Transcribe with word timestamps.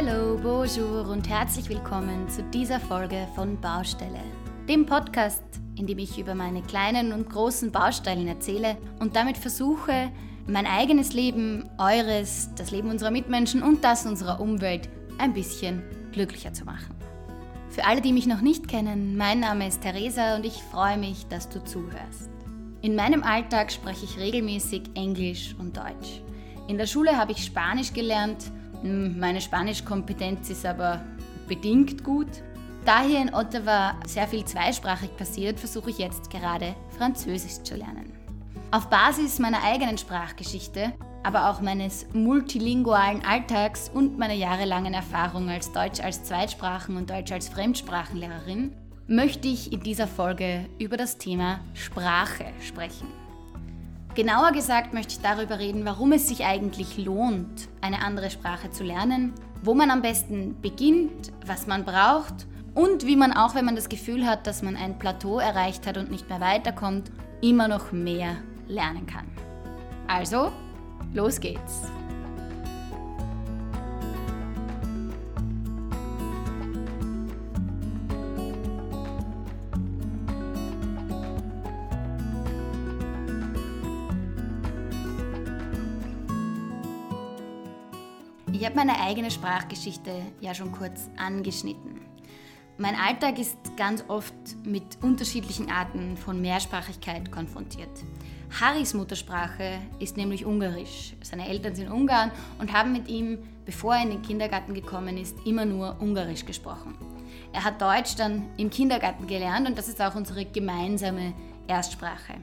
Hello, 0.00 0.38
bonjour 0.40 1.08
und 1.08 1.28
herzlich 1.28 1.68
willkommen 1.68 2.28
zu 2.28 2.44
dieser 2.54 2.78
Folge 2.78 3.26
von 3.34 3.60
Baustelle, 3.60 4.22
dem 4.68 4.86
Podcast, 4.86 5.42
in 5.74 5.88
dem 5.88 5.98
ich 5.98 6.20
über 6.20 6.36
meine 6.36 6.62
kleinen 6.62 7.12
und 7.12 7.28
großen 7.28 7.72
Baustellen 7.72 8.28
erzähle 8.28 8.76
und 9.00 9.16
damit 9.16 9.36
versuche, 9.36 10.12
mein 10.46 10.66
eigenes 10.66 11.14
Leben, 11.14 11.68
eures, 11.78 12.50
das 12.54 12.70
Leben 12.70 12.90
unserer 12.90 13.10
Mitmenschen 13.10 13.60
und 13.60 13.82
das 13.82 14.06
unserer 14.06 14.38
Umwelt 14.38 14.88
ein 15.18 15.34
bisschen 15.34 15.82
glücklicher 16.12 16.52
zu 16.52 16.64
machen. 16.64 16.94
Für 17.68 17.84
alle, 17.84 18.00
die 18.00 18.12
mich 18.12 18.28
noch 18.28 18.40
nicht 18.40 18.68
kennen, 18.68 19.16
mein 19.16 19.40
Name 19.40 19.66
ist 19.66 19.80
Theresa 19.80 20.36
und 20.36 20.46
ich 20.46 20.62
freue 20.62 20.96
mich, 20.96 21.26
dass 21.26 21.48
du 21.48 21.64
zuhörst. 21.64 22.30
In 22.82 22.94
meinem 22.94 23.24
Alltag 23.24 23.72
spreche 23.72 24.04
ich 24.04 24.16
regelmäßig 24.16 24.90
Englisch 24.94 25.56
und 25.58 25.76
Deutsch. 25.76 26.22
In 26.68 26.78
der 26.78 26.86
Schule 26.86 27.16
habe 27.16 27.32
ich 27.32 27.44
Spanisch 27.44 27.92
gelernt 27.92 28.52
meine 28.82 29.40
Spanischkompetenz 29.40 30.50
ist 30.50 30.66
aber 30.66 31.00
bedingt 31.46 32.04
gut. 32.04 32.28
Da 32.84 33.02
hier 33.02 33.20
in 33.20 33.34
Ottawa 33.34 33.96
sehr 34.06 34.28
viel 34.28 34.44
zweisprachig 34.44 35.16
passiert, 35.16 35.58
versuche 35.58 35.90
ich 35.90 35.98
jetzt 35.98 36.30
gerade 36.30 36.74
Französisch 36.96 37.62
zu 37.62 37.74
lernen. 37.74 38.12
Auf 38.70 38.88
Basis 38.88 39.38
meiner 39.38 39.62
eigenen 39.62 39.98
Sprachgeschichte, 39.98 40.92
aber 41.22 41.50
auch 41.50 41.60
meines 41.60 42.06
multilingualen 42.12 43.24
Alltags 43.24 43.90
und 43.92 44.18
meiner 44.18 44.34
jahrelangen 44.34 44.94
Erfahrung 44.94 45.48
als 45.48 45.72
Deutsch 45.72 46.00
als 46.00 46.24
Zweitsprachen- 46.24 46.96
und 46.96 47.10
Deutsch 47.10 47.32
als 47.32 47.48
Fremdsprachenlehrerin, 47.48 48.74
möchte 49.06 49.48
ich 49.48 49.72
in 49.72 49.80
dieser 49.80 50.06
Folge 50.06 50.66
über 50.78 50.96
das 50.96 51.18
Thema 51.18 51.60
Sprache 51.74 52.46
sprechen. 52.60 53.08
Genauer 54.18 54.50
gesagt 54.50 54.94
möchte 54.94 55.12
ich 55.12 55.20
darüber 55.20 55.60
reden, 55.60 55.84
warum 55.84 56.10
es 56.10 56.26
sich 56.26 56.44
eigentlich 56.44 56.98
lohnt, 56.98 57.68
eine 57.80 58.02
andere 58.02 58.32
Sprache 58.32 58.68
zu 58.68 58.82
lernen, 58.82 59.32
wo 59.62 59.74
man 59.74 59.92
am 59.92 60.02
besten 60.02 60.60
beginnt, 60.60 61.30
was 61.46 61.68
man 61.68 61.84
braucht 61.84 62.48
und 62.74 63.06
wie 63.06 63.14
man 63.14 63.32
auch, 63.32 63.54
wenn 63.54 63.64
man 63.64 63.76
das 63.76 63.88
Gefühl 63.88 64.26
hat, 64.26 64.48
dass 64.48 64.60
man 64.60 64.74
ein 64.74 64.98
Plateau 64.98 65.38
erreicht 65.38 65.86
hat 65.86 65.98
und 65.98 66.10
nicht 66.10 66.28
mehr 66.28 66.40
weiterkommt, 66.40 67.12
immer 67.42 67.68
noch 67.68 67.92
mehr 67.92 68.38
lernen 68.66 69.06
kann. 69.06 69.28
Also, 70.08 70.50
los 71.14 71.38
geht's! 71.38 71.97
Habe 88.68 88.76
meine 88.76 89.00
eigene 89.00 89.30
Sprachgeschichte 89.30 90.10
ja 90.40 90.52
schon 90.52 90.72
kurz 90.72 91.08
angeschnitten. 91.16 92.02
Mein 92.76 92.96
Alltag 92.96 93.38
ist 93.38 93.56
ganz 93.78 94.04
oft 94.08 94.34
mit 94.62 94.82
unterschiedlichen 95.00 95.70
Arten 95.70 96.18
von 96.18 96.42
Mehrsprachigkeit 96.42 97.32
konfrontiert. 97.32 97.88
Harrys 98.60 98.92
Muttersprache 98.92 99.78
ist 100.00 100.18
nämlich 100.18 100.44
Ungarisch. 100.44 101.14
Seine 101.22 101.48
Eltern 101.48 101.74
sind 101.74 101.90
Ungarn 101.90 102.30
und 102.58 102.70
haben 102.70 102.92
mit 102.92 103.08
ihm, 103.08 103.38
bevor 103.64 103.94
er 103.94 104.02
in 104.02 104.10
den 104.10 104.22
Kindergarten 104.22 104.74
gekommen 104.74 105.16
ist, 105.16 105.38
immer 105.46 105.64
nur 105.64 105.96
Ungarisch 105.98 106.44
gesprochen. 106.44 106.94
Er 107.54 107.64
hat 107.64 107.80
Deutsch 107.80 108.16
dann 108.16 108.50
im 108.58 108.68
Kindergarten 108.68 109.26
gelernt 109.26 109.66
und 109.66 109.78
das 109.78 109.88
ist 109.88 110.02
auch 110.02 110.14
unsere 110.14 110.44
gemeinsame 110.44 111.32
Erstsprache. 111.68 112.34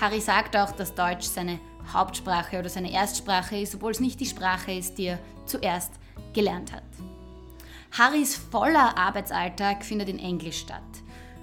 Harry 0.00 0.22
sagt 0.22 0.56
auch, 0.56 0.72
dass 0.72 0.94
Deutsch 0.94 1.26
seine 1.26 1.60
Hauptsprache 1.92 2.58
oder 2.58 2.68
seine 2.68 2.92
Erstsprache 2.92 3.58
ist, 3.58 3.74
obwohl 3.74 3.92
es 3.92 4.00
nicht 4.00 4.20
die 4.20 4.26
Sprache 4.26 4.72
ist, 4.72 4.98
die 4.98 5.06
er 5.06 5.18
zuerst 5.46 5.92
gelernt 6.32 6.72
hat. 6.72 6.82
Harrys 7.92 8.34
voller 8.34 8.98
Arbeitsalltag 8.98 9.84
findet 9.84 10.08
in 10.08 10.18
Englisch 10.18 10.60
statt. 10.60 10.82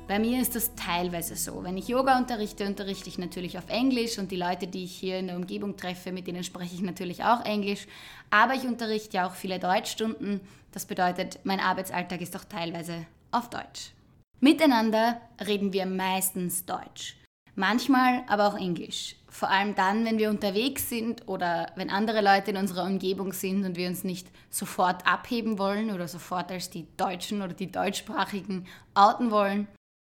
Bei 0.08 0.20
mir 0.20 0.42
ist 0.42 0.56
das 0.56 0.76
teilweise 0.76 1.38
so. 1.38 1.64
Wenn 1.64 1.78
ich 1.78 1.88
Yoga 1.88 2.18
unterrichte, 2.18 2.66
unterrichte 2.66 3.08
ich 3.08 3.18
natürlich 3.18 3.58
auf 3.58 3.70
Englisch 3.70 4.18
und 4.18 4.30
die 4.32 4.36
Leute, 4.36 4.68
die 4.68 4.84
ich 4.84 4.92
hier 4.92 5.20
in 5.20 5.28
der 5.28 5.38
Umgebung 5.38 5.78
treffe, 5.78 6.12
mit 6.12 6.28
denen 6.28 6.44
spreche 6.44 6.76
ich 6.76 6.82
natürlich 6.82 7.24
auch 7.24 7.46
Englisch. 7.46 7.88
Aber 8.30 8.54
ich 8.54 8.64
unterrichte 8.64 9.16
ja 9.16 9.28
auch 9.28 9.36
viele 9.36 9.60
Deutschstunden. 9.60 10.42
Das 10.74 10.86
bedeutet, 10.86 11.40
mein 11.46 11.62
Arbeitsalltag 11.62 12.20
ist 12.20 12.36
auch 12.36 12.44
teilweise 12.44 13.06
auf 13.32 13.50
Deutsch. 13.50 13.94
Miteinander 14.42 15.22
reden 15.48 15.72
wir 15.72 15.86
meistens 15.86 16.66
Deutsch. 16.66 17.16
Manchmal 17.56 18.24
aber 18.28 18.48
auch 18.48 18.58
Englisch. 18.58 19.16
Vor 19.30 19.50
allem 19.50 19.76
dann, 19.76 20.06
wenn 20.06 20.18
wir 20.18 20.30
unterwegs 20.30 20.90
sind 20.90 21.28
oder 21.28 21.72
wenn 21.76 21.90
andere 21.90 22.22
Leute 22.22 22.52
in 22.52 22.58
unserer 22.58 22.86
Umgebung 22.86 23.34
sind 23.34 23.66
und 23.66 23.76
wir 23.76 23.88
uns 23.88 24.04
nicht 24.04 24.28
sofort 24.50 25.06
abheben 25.06 25.58
wollen 25.58 25.92
oder 25.92 26.08
sofort 26.08 26.52
als 26.52 26.70
die 26.70 26.88
Deutschen 26.98 27.42
oder 27.42 27.54
die 27.54 27.72
Deutschsprachigen 27.72 28.68
outen 28.94 29.32
wollen. 29.32 29.68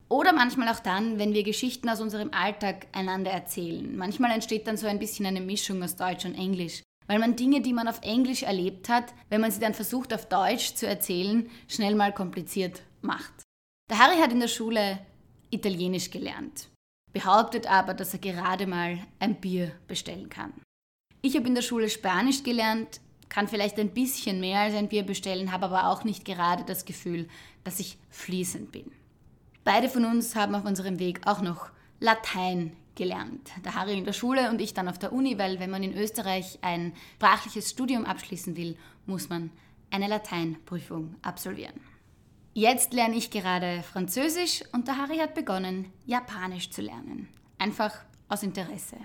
Oder 0.09 0.33
manchmal 0.33 0.69
auch 0.69 0.81
dann, 0.81 1.19
wenn 1.19 1.33
wir 1.33 1.43
Geschichten 1.43 1.89
aus 1.89 2.01
unserem 2.01 2.31
Alltag 2.33 2.87
einander 2.93 3.31
erzählen. 3.31 3.97
Manchmal 3.97 4.33
entsteht 4.33 4.67
dann 4.67 4.77
so 4.77 4.87
ein 4.87 4.99
bisschen 4.99 5.27
eine 5.27 5.41
Mischung 5.41 5.83
aus 5.83 5.97
Deutsch 5.97 6.25
und 6.25 6.35
Englisch. 6.35 6.83
Weil 7.07 7.19
man 7.19 7.37
Dinge, 7.37 7.61
die 7.61 7.73
man 7.73 7.89
auf 7.89 8.01
Englisch 8.03 8.43
erlebt 8.43 8.89
hat, 8.89 9.13
wenn 9.29 9.41
man 9.41 9.51
sie 9.51 9.61
dann 9.61 9.75
versucht 9.75 10.15
auf 10.15 10.27
Deutsch 10.27 10.75
zu 10.75 10.87
erzählen, 10.87 11.51
schnell 11.69 11.95
mal 11.95 12.13
kompliziert 12.13 12.83
macht. 13.03 13.33
Der 13.91 13.99
Harry 13.99 14.17
hat 14.19 14.33
in 14.33 14.41
der 14.41 14.49
Schule 14.49 14.99
Italienisch 15.51 16.11
gelernt 16.11 16.69
behauptet 17.15 17.71
aber, 17.71 17.95
dass 17.95 18.13
er 18.13 18.19
gerade 18.19 18.67
mal 18.67 18.99
ein 19.19 19.37
Bier 19.41 19.73
bestellen 19.89 20.29
kann. 20.29 20.53
Ich 21.23 21.37
habe 21.37 21.47
in 21.47 21.55
der 21.55 21.63
Schule 21.63 21.89
Spanisch 21.89 22.43
gelernt, 22.43 23.01
kann 23.31 23.49
vielleicht 23.49 23.79
ein 23.79 23.95
bisschen 23.95 24.41
mehr 24.41 24.61
als 24.61 24.75
ein 24.75 24.89
Bier 24.89 25.05
bestellen, 25.05 25.51
habe 25.51 25.65
aber 25.65 25.89
auch 25.89 26.05
nicht 26.05 26.27
gerade 26.27 26.65
das 26.65 26.85
Gefühl, 26.85 27.29
dass 27.63 27.81
ich 27.81 27.97
fließend 28.11 28.71
bin. 28.73 28.93
Beide 29.65 29.89
von 29.89 30.05
uns 30.05 30.37
haben 30.37 30.55
auf 30.55 30.67
unserem 30.67 30.99
Weg 30.99 31.27
auch 31.27 31.41
noch 31.41 31.71
Latein 32.01 32.77
gelernt. 32.95 33.51
Der 33.65 33.75
Harry 33.75 33.97
in 33.97 34.05
der 34.05 34.13
Schule 34.13 34.51
und 34.51 34.61
ich 34.61 34.75
dann 34.75 34.89
auf 34.89 34.99
der 34.99 35.13
Uni, 35.13 35.39
weil 35.39 35.59
wenn 35.59 35.71
man 35.71 35.83
in 35.83 35.97
Österreich 35.97 36.59
ein 36.61 36.93
sprachliches 37.15 37.71
Studium 37.71 38.05
abschließen 38.05 38.57
will, 38.57 38.77
muss 39.07 39.31
man 39.31 39.51
eine 39.91 40.09
Lateinprüfung 40.09 41.15
absolvieren. 41.23 41.81
Jetzt 42.57 42.93
lerne 42.93 43.17
ich 43.17 43.33
gerade 43.33 43.83
Französisch 43.83 44.63
und 44.71 44.87
der 44.87 44.97
Harry 44.97 45.17
hat 45.19 45.35
begonnen, 45.35 45.91
Japanisch 46.07 46.71
zu 46.71 46.83
lernen. 46.83 47.29
Einfach 47.59 47.93
aus 48.29 48.45
Interesse. 48.45 48.97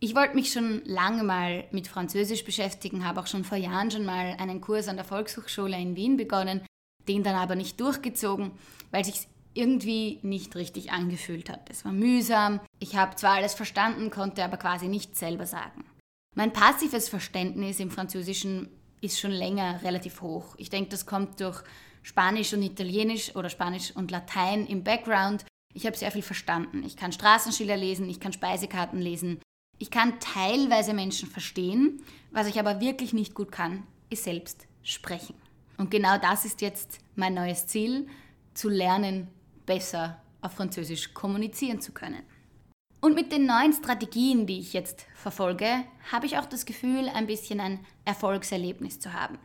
Ich 0.00 0.16
wollte 0.16 0.34
mich 0.34 0.52
schon 0.52 0.82
lange 0.84 1.22
mal 1.22 1.64
mit 1.70 1.86
Französisch 1.86 2.44
beschäftigen, 2.44 3.06
habe 3.06 3.20
auch 3.20 3.28
schon 3.28 3.44
vor 3.44 3.56
Jahren 3.56 3.92
schon 3.92 4.04
mal 4.04 4.34
einen 4.40 4.60
Kurs 4.60 4.88
an 4.88 4.96
der 4.96 5.04
Volkshochschule 5.04 5.80
in 5.80 5.94
Wien 5.94 6.16
begonnen, 6.16 6.62
den 7.06 7.22
dann 7.22 7.36
aber 7.36 7.54
nicht 7.54 7.80
durchgezogen, 7.80 8.50
weil 8.90 9.04
sich 9.04 9.28
irgendwie 9.54 10.18
nicht 10.22 10.56
richtig 10.56 10.90
angefühlt 10.90 11.50
hat. 11.50 11.70
Es 11.70 11.84
war 11.84 11.92
mühsam, 11.92 12.58
ich 12.80 12.96
habe 12.96 13.14
zwar 13.14 13.36
alles 13.36 13.54
verstanden, 13.54 14.10
konnte 14.10 14.42
aber 14.42 14.56
quasi 14.56 14.88
nichts 14.88 15.20
selber 15.20 15.46
sagen. 15.46 15.84
Mein 16.34 16.52
passives 16.52 17.08
Verständnis 17.08 17.78
im 17.78 17.92
Französischen 17.92 18.68
ist 19.00 19.20
schon 19.20 19.30
länger 19.30 19.84
relativ 19.84 20.20
hoch. 20.20 20.56
Ich 20.58 20.68
denke, 20.68 20.90
das 20.90 21.06
kommt 21.06 21.38
durch 21.40 21.62
Spanisch 22.08 22.54
und 22.54 22.62
Italienisch 22.62 23.36
oder 23.36 23.50
Spanisch 23.50 23.94
und 23.94 24.10
Latein 24.10 24.66
im 24.66 24.82
Background. 24.82 25.44
Ich 25.74 25.84
habe 25.84 25.94
sehr 25.94 26.10
viel 26.10 26.22
verstanden. 26.22 26.82
Ich 26.82 26.96
kann 26.96 27.12
Straßenschilder 27.12 27.76
lesen, 27.76 28.08
ich 28.08 28.18
kann 28.18 28.32
Speisekarten 28.32 28.98
lesen. 28.98 29.40
Ich 29.76 29.90
kann 29.90 30.18
teilweise 30.18 30.94
Menschen 30.94 31.28
verstehen. 31.28 32.02
Was 32.30 32.46
ich 32.46 32.58
aber 32.58 32.80
wirklich 32.80 33.12
nicht 33.12 33.34
gut 33.34 33.52
kann, 33.52 33.86
ist 34.08 34.24
selbst 34.24 34.66
sprechen. 34.82 35.34
Und 35.76 35.90
genau 35.90 36.16
das 36.16 36.46
ist 36.46 36.62
jetzt 36.62 36.98
mein 37.14 37.34
neues 37.34 37.66
Ziel, 37.66 38.06
zu 38.54 38.70
lernen, 38.70 39.28
besser 39.66 40.18
auf 40.40 40.52
Französisch 40.52 41.12
kommunizieren 41.12 41.82
zu 41.82 41.92
können. 41.92 42.22
Und 43.02 43.14
mit 43.14 43.32
den 43.32 43.44
neuen 43.44 43.74
Strategien, 43.74 44.46
die 44.46 44.60
ich 44.60 44.72
jetzt 44.72 45.06
verfolge, 45.14 45.84
habe 46.10 46.24
ich 46.24 46.38
auch 46.38 46.46
das 46.46 46.64
Gefühl, 46.64 47.10
ein 47.14 47.26
bisschen 47.26 47.60
ein 47.60 47.80
Erfolgserlebnis 48.06 48.98
zu 48.98 49.12
haben. 49.12 49.38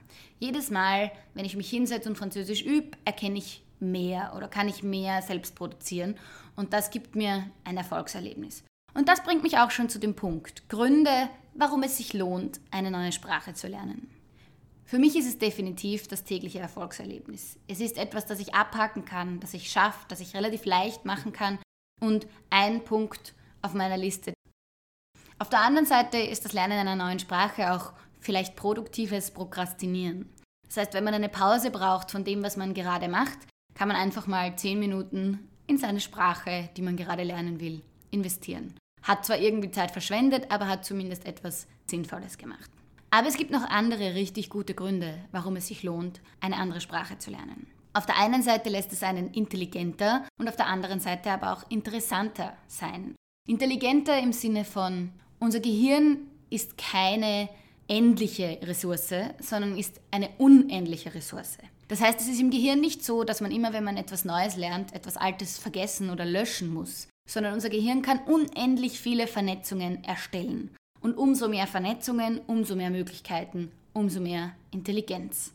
Jedes 0.44 0.72
Mal, 0.72 1.10
wenn 1.36 1.46
ich 1.46 1.56
mich 1.56 1.70
hinsetze 1.70 2.10
und 2.10 2.18
Französisch 2.18 2.64
übe, 2.64 2.98
erkenne 3.06 3.38
ich 3.38 3.64
mehr 3.80 4.34
oder 4.36 4.50
kann 4.50 4.68
ich 4.68 4.84
mehr 4.84 5.22
selbst 5.22 5.56
produzieren. 5.56 6.18
Und 6.58 6.74
das 6.74 6.92
gibt 6.92 7.16
mir 7.16 7.50
ein 7.64 7.78
Erfolgserlebnis. 7.78 8.66
Und 8.94 9.08
das 9.08 9.24
bringt 9.24 9.44
mich 9.44 9.58
auch 9.58 9.72
schon 9.72 9.88
zu 9.88 10.00
dem 10.00 10.16
Punkt. 10.18 10.68
Gründe, 10.68 11.30
warum 11.54 11.82
es 11.84 11.96
sich 11.96 12.12
lohnt, 12.12 12.60
eine 12.72 12.92
neue 12.92 13.14
Sprache 13.14 13.54
zu 13.54 13.70
lernen. 13.70 14.12
Für 14.84 15.00
mich 15.00 15.16
ist 15.16 15.28
es 15.28 15.38
definitiv 15.38 16.10
das 16.10 16.26
tägliche 16.26 16.60
Erfolgserlebnis. 16.60 17.58
Es 17.70 17.80
ist 17.80 17.98
etwas, 17.98 18.26
das 18.26 18.42
ich 18.42 18.54
abhaken 18.54 19.06
kann, 19.06 19.40
das 19.40 19.54
ich 19.54 19.72
schaffe, 19.72 20.04
das 20.10 20.20
ich 20.20 20.36
relativ 20.36 20.66
leicht 20.66 21.06
machen 21.06 21.32
kann 21.32 21.58
und 22.02 22.28
ein 22.50 22.84
Punkt 22.84 23.34
auf 23.62 23.74
meiner 23.74 23.96
Liste. 23.96 24.34
Auf 25.40 25.48
der 25.48 25.62
anderen 25.62 25.88
Seite 25.88 26.18
ist 26.18 26.44
das 26.44 26.52
Lernen 26.52 26.86
einer 26.86 26.98
neuen 26.98 27.20
Sprache 27.20 27.72
auch 27.72 27.94
vielleicht 28.20 28.56
produktives 28.56 29.32
Prokrastinieren. 29.32 30.33
Das 30.74 30.88
heißt, 30.88 30.94
wenn 30.96 31.04
man 31.04 31.14
eine 31.14 31.30
Pause 31.30 31.70
braucht 31.70 32.10
von 32.10 32.24
dem, 32.24 32.42
was 32.42 32.58
man 32.58 32.74
gerade 32.74 33.08
macht, 33.08 33.38
kann 33.76 33.88
man 33.88 33.96
einfach 33.96 34.26
mal 34.26 34.56
zehn 34.56 34.80
Minuten 34.80 35.48
in 35.68 35.78
seine 35.78 36.00
Sprache, 36.00 36.70
die 36.76 36.82
man 36.82 36.98
gerade 36.98 37.22
lernen 37.22 37.60
will, 37.60 37.84
investieren. 38.10 38.74
Hat 39.04 39.24
zwar 39.24 39.38
irgendwie 39.38 39.70
Zeit 39.70 39.92
verschwendet, 39.92 40.48
aber 40.50 40.68
hat 40.68 40.84
zumindest 40.84 41.28
etwas 41.28 41.68
Sinnvolles 41.86 42.40
gemacht. 42.40 42.72
Aber 43.12 43.28
es 43.28 43.38
gibt 43.38 43.52
noch 43.52 43.70
andere 43.70 44.16
richtig 44.16 44.50
gute 44.50 44.74
Gründe, 44.74 45.20
warum 45.32 45.58
es 45.58 45.68
sich 45.68 45.84
lohnt, 45.84 46.22
eine 46.40 46.58
andere 46.58 46.82
Sprache 46.82 47.20
zu 47.20 47.30
lernen. 47.30 47.68
Auf 47.94 48.08
der 48.08 48.18
einen 48.18 48.42
Seite 48.42 48.70
lässt 48.72 48.92
es 48.94 49.04
einen 49.04 49.30
intelligenter 49.30 50.26
und 50.40 50.50
auf 50.50 50.56
der 50.56 50.66
anderen 50.66 51.00
Seite 51.00 51.30
aber 51.30 51.54
auch 51.54 51.70
interessanter 51.70 52.58
sein. 52.66 53.14
Intelligenter 53.48 54.18
im 54.18 54.34
Sinne 54.34 54.66
von, 54.66 55.12
unser 55.38 55.60
Gehirn 55.60 56.32
ist 56.50 56.80
keine 56.80 57.48
endliche 57.88 58.60
Ressource, 58.64 59.14
sondern 59.40 59.78
ist 59.78 60.00
eine 60.12 60.30
unendliche 60.38 61.14
Ressource. 61.14 61.58
Das 61.88 62.02
heißt, 62.02 62.22
es 62.22 62.28
ist 62.28 62.40
im 62.40 62.50
Gehirn 62.50 62.80
nicht 62.80 63.04
so, 63.04 63.24
dass 63.24 63.42
man 63.42 63.52
immer, 63.52 63.74
wenn 63.74 63.84
man 63.84 63.98
etwas 63.98 64.26
Neues 64.26 64.56
lernt, 64.56 64.94
etwas 64.94 65.18
Altes 65.18 65.58
vergessen 65.58 66.10
oder 66.10 66.26
löschen 66.26 66.74
muss, 66.74 67.08
sondern 67.30 67.54
unser 67.54 67.70
Gehirn 67.70 68.02
kann 68.02 68.20
unendlich 68.26 69.00
viele 69.00 69.28
Vernetzungen 69.28 70.04
erstellen. 70.04 70.72
Und 71.02 71.18
umso 71.18 71.50
mehr 71.50 71.68
Vernetzungen, 71.68 72.40
umso 72.48 72.76
mehr 72.76 72.90
Möglichkeiten, 72.90 73.72
umso 73.92 74.22
mehr 74.22 74.54
Intelligenz. 74.72 75.52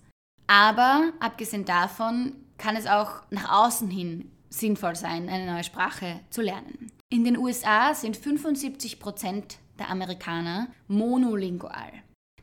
Aber 0.47 1.13
abgesehen 1.21 1.65
davon 1.65 2.35
kann 2.59 2.77
es 2.77 2.87
auch 2.87 3.23
nach 3.31 3.67
außen 3.67 3.91
hin 3.91 4.31
sinnvoll 4.51 4.97
sein, 4.97 5.29
eine 5.29 5.51
neue 5.51 5.65
Sprache 5.65 6.21
zu 6.31 6.43
lernen. 6.43 6.91
In 7.11 7.25
den 7.25 7.39
USA 7.39 7.95
sind 7.95 8.17
75 8.17 8.99
Prozent 8.99 9.59
der 9.79 9.91
Amerikaner 9.91 10.69
monolingual. 10.89 11.93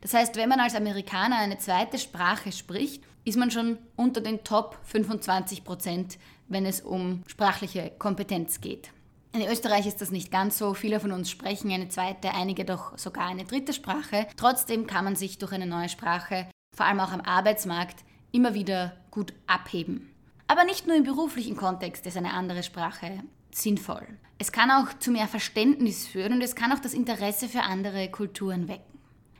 Das 0.01 0.13
heißt, 0.13 0.35
wenn 0.35 0.49
man 0.49 0.59
als 0.59 0.75
Amerikaner 0.75 1.37
eine 1.37 1.57
zweite 1.57 1.97
Sprache 1.97 2.51
spricht, 2.51 3.03
ist 3.23 3.37
man 3.37 3.51
schon 3.51 3.77
unter 3.95 4.21
den 4.21 4.43
Top 4.43 4.77
25 4.83 5.63
Prozent, 5.63 6.17
wenn 6.47 6.65
es 6.65 6.81
um 6.81 7.23
sprachliche 7.27 7.91
Kompetenz 7.97 8.61
geht. 8.61 8.91
In 9.33 9.41
Österreich 9.41 9.85
ist 9.85 9.99
das 9.99 10.11
nicht 10.11 10.31
ganz 10.31 10.57
so. 10.57 10.73
Viele 10.73 10.99
von 10.99 11.11
uns 11.11 11.29
sprechen 11.29 11.71
eine 11.71 11.89
zweite, 11.89 12.33
einige 12.33 12.63
doch 12.63 12.97
sogar 12.97 13.25
eine 13.25 13.43
dritte 13.43 13.73
Sprache. 13.73 14.27
Trotzdem 14.37 14.87
kann 14.87 15.03
man 15.03 15.17
sich 15.17 15.37
durch 15.39 15.51
eine 15.51 15.65
neue 15.65 15.89
Sprache, 15.89 16.47
vor 16.73 16.85
allem 16.85 17.01
auch 17.01 17.11
am 17.11 17.19
Arbeitsmarkt, 17.19 18.05
immer 18.31 18.53
wieder 18.53 18.93
gut 19.11 19.33
abheben. 19.47 20.13
Aber 20.47 20.63
nicht 20.63 20.87
nur 20.87 20.95
im 20.95 21.03
beruflichen 21.03 21.57
Kontext 21.57 22.05
ist 22.05 22.15
eine 22.15 22.33
andere 22.33 22.63
Sprache 22.63 23.23
sinnvoll. 23.51 24.07
Es 24.37 24.51
kann 24.51 24.71
auch 24.71 24.97
zu 24.99 25.11
mehr 25.11 25.27
Verständnis 25.27 26.07
führen 26.07 26.33
und 26.33 26.41
es 26.41 26.55
kann 26.55 26.71
auch 26.71 26.79
das 26.79 26.93
Interesse 26.93 27.49
für 27.49 27.63
andere 27.63 28.09
Kulturen 28.09 28.67
wecken. 28.67 28.94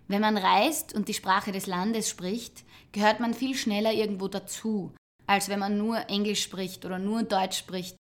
Wenn 0.08 0.22
man 0.22 0.38
reist 0.38 0.94
und 0.94 1.08
die 1.08 1.14
Sprache 1.14 1.52
des 1.52 1.66
Landes 1.66 2.10
spricht, 2.10 2.64
gehört 2.92 3.20
man 3.20 3.34
viel 3.34 3.56
schneller 3.56 3.92
irgendwo 3.92 4.28
dazu, 4.28 4.94
als 5.28 5.50
wenn 5.50 5.60
man 5.60 5.78
nur 5.78 6.10
Englisch 6.10 6.44
spricht 6.44 6.86
oder 6.86 7.00
nur 7.00 7.24
Deutsch 7.24 7.58
spricht 7.58 7.96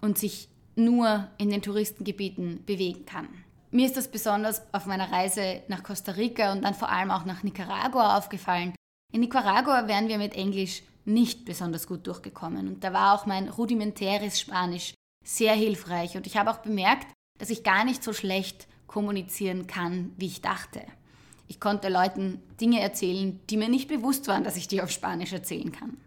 und 0.00 0.18
sich 0.18 0.48
nur 0.74 1.28
in 1.38 1.50
den 1.50 1.62
Touristengebieten 1.62 2.64
bewegen 2.64 3.04
kann. 3.04 3.28
Mir 3.70 3.86
ist 3.86 3.96
das 3.96 4.10
besonders 4.10 4.62
auf 4.72 4.86
meiner 4.86 5.10
Reise 5.10 5.62
nach 5.68 5.82
Costa 5.82 6.12
Rica 6.12 6.52
und 6.52 6.62
dann 6.62 6.74
vor 6.74 6.90
allem 6.90 7.10
auch 7.10 7.24
nach 7.24 7.42
Nicaragua 7.42 8.16
aufgefallen. 8.16 8.74
In 9.12 9.20
Nicaragua 9.20 9.88
wären 9.88 10.08
wir 10.08 10.18
mit 10.18 10.34
Englisch 10.34 10.82
nicht 11.04 11.44
besonders 11.44 11.86
gut 11.86 12.06
durchgekommen 12.06 12.68
und 12.68 12.84
da 12.84 12.92
war 12.92 13.14
auch 13.14 13.26
mein 13.26 13.48
rudimentäres 13.48 14.40
Spanisch 14.40 14.94
sehr 15.24 15.54
hilfreich 15.54 16.16
und 16.16 16.26
ich 16.26 16.36
habe 16.36 16.50
auch 16.50 16.58
bemerkt, 16.58 17.06
dass 17.38 17.50
ich 17.50 17.64
gar 17.64 17.84
nicht 17.84 18.02
so 18.02 18.12
schlecht 18.12 18.66
kommunizieren 18.86 19.66
kann, 19.66 20.12
wie 20.16 20.26
ich 20.26 20.42
dachte. 20.42 20.82
Ich 21.52 21.60
konnte 21.60 21.90
Leuten 21.90 22.40
Dinge 22.62 22.80
erzählen, 22.80 23.38
die 23.50 23.58
mir 23.58 23.68
nicht 23.68 23.86
bewusst 23.86 24.26
waren, 24.26 24.42
dass 24.42 24.56
ich 24.56 24.68
die 24.68 24.80
auf 24.80 24.90
Spanisch 24.90 25.34
erzählen 25.34 25.70
kann. 25.70 25.98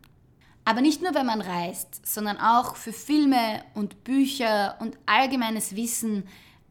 Aber 0.63 0.81
nicht 0.81 1.03
nur, 1.03 1.13
wenn 1.13 1.27
man 1.27 1.39
reist, 1.39 2.03
sondern 2.03 2.37
auch 2.37 2.75
für 2.75 2.91
Filme 2.91 3.63
und 3.75 4.03
Bücher 4.03 4.75
und 4.79 4.97
allgemeines 5.05 5.75
Wissen 5.75 6.23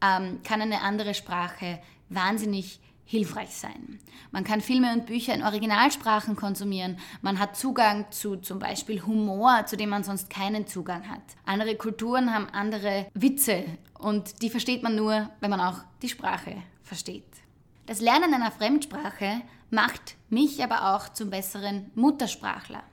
ähm, 0.03 0.41
kann 0.43 0.61
eine 0.61 0.81
andere 0.81 1.13
Sprache 1.13 1.79
wahnsinnig 2.09 2.81
hilfreich 3.05 3.55
sein. 3.55 3.97
Man 4.31 4.43
kann 4.43 4.59
Filme 4.59 4.91
und 4.91 5.05
Bücher 5.05 5.33
in 5.33 5.43
Originalsprachen 5.43 6.35
konsumieren. 6.35 6.97
Man 7.21 7.39
hat 7.39 7.55
Zugang 7.55 8.11
zu 8.11 8.35
zum 8.35 8.59
Beispiel 8.59 9.03
Humor, 9.03 9.65
zu 9.67 9.77
dem 9.77 9.87
man 9.87 10.03
sonst 10.03 10.29
keinen 10.29 10.67
Zugang 10.67 11.09
hat. 11.09 11.23
Andere 11.45 11.77
Kulturen 11.77 12.33
haben 12.33 12.49
andere 12.49 13.05
Witze 13.13 13.63
und 13.97 14.41
die 14.41 14.49
versteht 14.49 14.83
man 14.83 14.97
nur, 14.97 15.29
wenn 15.39 15.49
man 15.49 15.61
auch 15.61 15.77
die 16.01 16.09
Sprache 16.09 16.57
versteht. 16.83 17.34
Das 17.85 18.01
Lernen 18.01 18.33
einer 18.33 18.51
Fremdsprache 18.51 19.41
macht 19.69 20.15
mich 20.29 20.63
aber 20.63 20.95
auch 20.95 21.09
zum 21.09 21.29
besseren 21.29 21.91
Muttersprachler. 21.93 22.83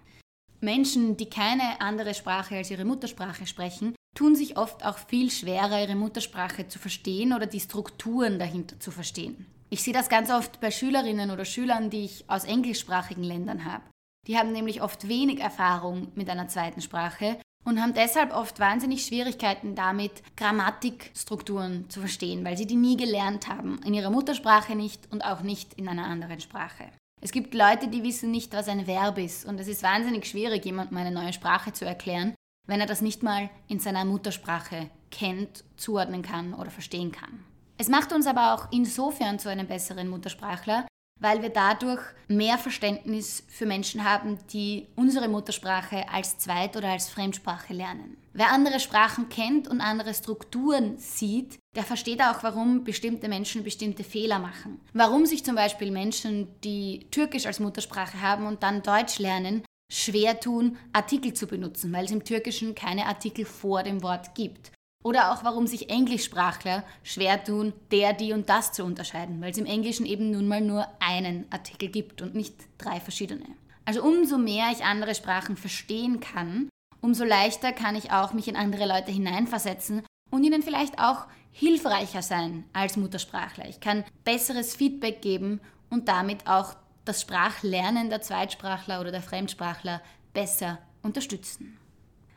Menschen, 0.60 1.16
die 1.16 1.30
keine 1.30 1.80
andere 1.80 2.14
Sprache 2.14 2.56
als 2.56 2.70
ihre 2.70 2.84
Muttersprache 2.84 3.46
sprechen, 3.46 3.94
tun 4.14 4.36
sich 4.36 4.58
oft 4.58 4.84
auch 4.84 4.98
viel 4.98 5.30
schwerer, 5.30 5.80
ihre 5.80 5.96
Muttersprache 5.96 6.68
zu 6.68 6.78
verstehen 6.78 7.32
oder 7.32 7.46
die 7.46 7.60
Strukturen 7.60 8.38
dahinter 8.38 8.78
zu 8.78 8.90
verstehen. 8.90 9.46
Ich 9.70 9.82
sehe 9.82 9.94
das 9.94 10.10
ganz 10.10 10.30
oft 10.30 10.60
bei 10.60 10.70
Schülerinnen 10.70 11.30
oder 11.30 11.46
Schülern, 11.46 11.88
die 11.88 12.04
ich 12.04 12.28
aus 12.28 12.44
englischsprachigen 12.44 13.24
Ländern 13.24 13.64
habe. 13.64 13.84
Die 14.28 14.36
haben 14.36 14.52
nämlich 14.52 14.82
oft 14.82 15.08
wenig 15.08 15.40
Erfahrung 15.40 16.12
mit 16.14 16.28
einer 16.28 16.48
zweiten 16.48 16.82
Sprache 16.82 17.38
und 17.64 17.80
haben 17.80 17.94
deshalb 17.94 18.34
oft 18.34 18.58
wahnsinnig 18.60 19.04
Schwierigkeiten 19.04 19.74
damit, 19.74 20.22
Grammatikstrukturen 20.36 21.88
zu 21.88 22.00
verstehen, 22.00 22.44
weil 22.44 22.56
sie 22.56 22.66
die 22.66 22.76
nie 22.76 22.96
gelernt 22.96 23.48
haben, 23.48 23.80
in 23.84 23.94
ihrer 23.94 24.10
Muttersprache 24.10 24.74
nicht 24.74 25.10
und 25.12 25.24
auch 25.24 25.42
nicht 25.42 25.74
in 25.74 25.88
einer 25.88 26.06
anderen 26.06 26.40
Sprache. 26.40 26.84
Es 27.20 27.30
gibt 27.30 27.54
Leute, 27.54 27.86
die 27.86 28.02
wissen 28.02 28.32
nicht, 28.32 28.52
was 28.52 28.68
ein 28.68 28.88
Verb 28.88 29.16
ist. 29.16 29.46
Und 29.46 29.60
es 29.60 29.68
ist 29.68 29.84
wahnsinnig 29.84 30.26
schwierig, 30.26 30.64
jemandem 30.64 30.98
eine 30.98 31.12
neue 31.12 31.32
Sprache 31.32 31.72
zu 31.72 31.84
erklären, 31.84 32.34
wenn 32.66 32.80
er 32.80 32.86
das 32.86 33.00
nicht 33.00 33.22
mal 33.22 33.48
in 33.68 33.78
seiner 33.78 34.04
Muttersprache 34.04 34.90
kennt, 35.12 35.62
zuordnen 35.76 36.22
kann 36.22 36.52
oder 36.52 36.70
verstehen 36.70 37.12
kann. 37.12 37.44
Es 37.78 37.88
macht 37.88 38.12
uns 38.12 38.26
aber 38.26 38.54
auch 38.54 38.72
insofern 38.72 39.38
zu 39.38 39.48
einem 39.48 39.68
besseren 39.68 40.08
Muttersprachler, 40.08 40.86
weil 41.22 41.40
wir 41.40 41.50
dadurch 41.50 42.02
mehr 42.26 42.58
Verständnis 42.58 43.44
für 43.48 43.64
Menschen 43.64 44.04
haben, 44.04 44.38
die 44.52 44.88
unsere 44.96 45.28
Muttersprache 45.28 46.08
als 46.08 46.36
Zweit- 46.38 46.76
oder 46.76 46.88
als 46.88 47.08
Fremdsprache 47.08 47.72
lernen. 47.72 48.16
Wer 48.34 48.50
andere 48.50 48.80
Sprachen 48.80 49.28
kennt 49.28 49.68
und 49.68 49.80
andere 49.80 50.14
Strukturen 50.14 50.98
sieht, 50.98 51.58
der 51.76 51.84
versteht 51.84 52.20
auch, 52.20 52.42
warum 52.42 52.82
bestimmte 52.82 53.28
Menschen 53.28 53.62
bestimmte 53.62 54.04
Fehler 54.04 54.38
machen. 54.38 54.80
Warum 54.92 55.24
sich 55.26 55.44
zum 55.44 55.54
Beispiel 55.54 55.90
Menschen, 55.90 56.48
die 56.64 57.06
Türkisch 57.10 57.46
als 57.46 57.60
Muttersprache 57.60 58.20
haben 58.20 58.46
und 58.46 58.62
dann 58.62 58.82
Deutsch 58.82 59.18
lernen, 59.18 59.62
schwer 59.92 60.40
tun, 60.40 60.76
Artikel 60.92 61.34
zu 61.34 61.46
benutzen, 61.46 61.92
weil 61.92 62.06
es 62.06 62.10
im 62.10 62.24
Türkischen 62.24 62.74
keine 62.74 63.06
Artikel 63.06 63.44
vor 63.44 63.82
dem 63.82 64.02
Wort 64.02 64.34
gibt. 64.34 64.72
Oder 65.02 65.32
auch 65.32 65.42
warum 65.44 65.66
sich 65.66 65.90
Englischsprachler 65.90 66.84
schwer 67.02 67.42
tun, 67.42 67.72
der, 67.90 68.12
die 68.12 68.32
und 68.32 68.48
das 68.48 68.72
zu 68.72 68.84
unterscheiden, 68.84 69.40
weil 69.40 69.50
es 69.50 69.58
im 69.58 69.66
Englischen 69.66 70.06
eben 70.06 70.30
nun 70.30 70.46
mal 70.46 70.60
nur 70.60 70.86
einen 71.00 71.46
Artikel 71.50 71.88
gibt 71.88 72.22
und 72.22 72.34
nicht 72.34 72.54
drei 72.78 73.00
verschiedene. 73.00 73.46
Also 73.84 74.02
umso 74.02 74.38
mehr 74.38 74.70
ich 74.72 74.84
andere 74.84 75.14
Sprachen 75.14 75.56
verstehen 75.56 76.20
kann, 76.20 76.68
umso 77.00 77.24
leichter 77.24 77.72
kann 77.72 77.96
ich 77.96 78.12
auch 78.12 78.32
mich 78.32 78.46
in 78.46 78.56
andere 78.56 78.86
Leute 78.86 79.10
hineinversetzen 79.10 80.02
und 80.30 80.44
ihnen 80.44 80.62
vielleicht 80.62 80.98
auch 81.00 81.26
hilfreicher 81.50 82.22
sein 82.22 82.64
als 82.72 82.96
Muttersprachler. 82.96 83.68
Ich 83.68 83.80
kann 83.80 84.04
besseres 84.24 84.76
Feedback 84.76 85.20
geben 85.20 85.60
und 85.90 86.08
damit 86.08 86.46
auch 86.46 86.74
das 87.04 87.20
Sprachlernen 87.20 88.08
der 88.08 88.22
Zweitsprachler 88.22 89.00
oder 89.00 89.10
der 89.10 89.22
Fremdsprachler 89.22 90.00
besser 90.32 90.78
unterstützen. 91.02 91.78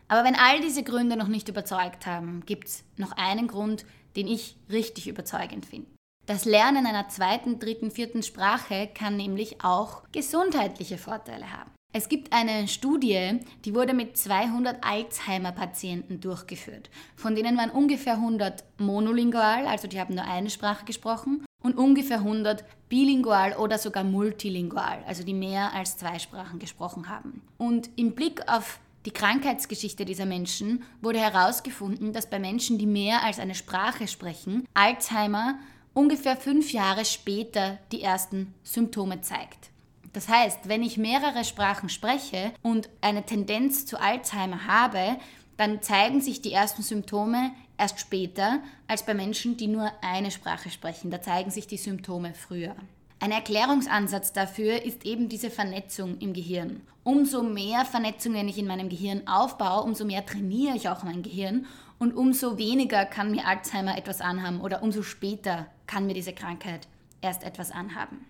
Aber 0.07 0.24
wenn 0.24 0.35
all 0.35 0.62
diese 0.62 0.83
Gründe 0.83 1.17
noch 1.17 1.27
nicht 1.27 1.50
überzeugt 1.50 2.05
haben, 2.05 2.43
gibt 2.45 2.67
es 2.67 2.83
noch 2.97 3.12
einen 3.13 3.47
Grund, 3.47 3.85
den 4.15 4.27
ich 4.27 4.57
richtig 4.69 5.07
überzeugend 5.07 5.65
finde. 5.65 5.88
Das 6.25 6.45
Lernen 6.45 6.88
einer 6.88 7.07
zweiten, 7.09 7.59
dritten, 7.59 7.91
vierten 7.91 8.24
Sprache 8.24 8.89
kann 8.93 9.15
nämlich 9.15 9.63
auch 9.63 10.03
gesundheitliche 10.12 10.97
Vorteile 10.97 11.51
haben. 11.51 11.71
Es 11.93 12.09
gibt 12.09 12.33
eine 12.33 12.67
Studie, 12.67 13.39
die 13.63 13.74
wurde 13.74 13.93
mit 13.93 14.17
200 14.17 14.83
Alzheimer-Patienten 14.83 16.19
durchgeführt. 16.19 16.89
Von 17.15 17.35
denen 17.35 17.57
waren 17.57 17.69
ungefähr 17.69 18.15
100 18.15 18.65
monolingual, 18.79 19.65
also 19.65 19.88
die 19.88 20.00
haben 20.00 20.15
nur 20.15 20.25
eine 20.25 20.50
Sprache 20.50 20.83
gesprochen, 20.83 21.45
und 21.65 21.77
ungefähr 21.77 22.17
100 22.17 22.63
bilingual 22.89 23.53
oder 23.53 23.77
sogar 23.77 24.03
multilingual, 24.03 25.03
also 25.07 25.24
die 25.24 25.33
mehr 25.33 25.74
als 25.74 25.97
zwei 25.97 26.19
Sprachen 26.19 26.59
gesprochen 26.59 27.09
haben. 27.09 27.41
Und 27.57 27.89
im 27.95 28.13
Blick 28.13 28.41
auf 28.47 28.79
die 29.05 29.12
Krankheitsgeschichte 29.12 30.03
dieser 30.03 30.25
Menschen 30.25 30.83
wurde 31.01 31.19
herausgefunden, 31.19 32.12
dass 32.12 32.29
bei 32.29 32.39
Menschen, 32.39 32.77
die 32.77 32.88
mehr 32.88 33.24
als 33.24 33.39
eine 33.39 33.55
Sprache 33.55 34.07
sprechen, 34.07 34.67
Alzheimer 34.74 35.59
ungefähr 35.93 36.35
fünf 36.35 36.74
Jahre 36.74 37.05
später 37.05 37.77
die 37.91 38.01
ersten 38.01 38.53
Symptome 38.63 39.21
zeigt. 39.21 39.69
Das 40.13 40.27
heißt, 40.27 40.67
wenn 40.69 40.81
ich 40.81 40.97
mehrere 40.97 41.43
Sprachen 41.43 41.89
spreche 41.89 42.51
und 42.62 42.89
eine 43.01 43.25
Tendenz 43.25 43.85
zu 43.85 44.00
Alzheimer 44.00 44.65
habe, 44.65 45.17
dann 45.57 45.81
zeigen 45.81 46.21
sich 46.21 46.41
die 46.41 46.53
ersten 46.53 46.81
Symptome 46.81 47.51
erst 47.77 48.00
später 48.00 48.59
als 48.88 49.05
bei 49.05 49.13
Menschen, 49.13 49.57
die 49.57 49.67
nur 49.67 49.91
eine 50.01 50.31
Sprache 50.31 50.69
sprechen. 50.69 51.12
Da 51.12 51.21
zeigen 51.21 51.51
sich 51.51 51.67
die 51.67 51.77
Symptome 51.77 52.33
früher. 52.33 52.75
Ein 53.19 53.31
Erklärungsansatz 53.31 54.34
dafür 54.34 54.84
ist 54.84 55.05
eben 55.05 55.29
diese 55.29 55.50
Vernetzung 55.50 56.17
im 56.19 56.34
Gehirn. 56.34 56.81
Umso 57.03 57.43
mehr 57.43 57.86
Vernetzungen 57.86 58.48
ich 58.48 58.57
in 58.57 58.67
meinem 58.67 58.89
Gehirn 58.89 59.27
aufbaue, 59.27 59.84
umso 59.84 60.05
mehr 60.05 60.25
trainiere 60.25 60.75
ich 60.75 60.89
auch 60.89 61.03
mein 61.03 61.24
Gehirn 61.24 61.65
und 61.98 62.13
umso 62.15 62.57
weniger 62.57 63.05
kann 63.05 63.31
mir 63.31 63.48
Alzheimer 63.48 63.98
etwas 63.98 64.22
anhaben 64.22 64.60
oder 64.62 64.84
umso 64.84 65.01
später 65.01 65.67
kann 65.88 66.07
mir 66.07 66.13
diese 66.13 66.34
Krankheit 66.34 66.88
erst 67.22 67.43
etwas 67.43 67.72
anhaben. 67.72 68.25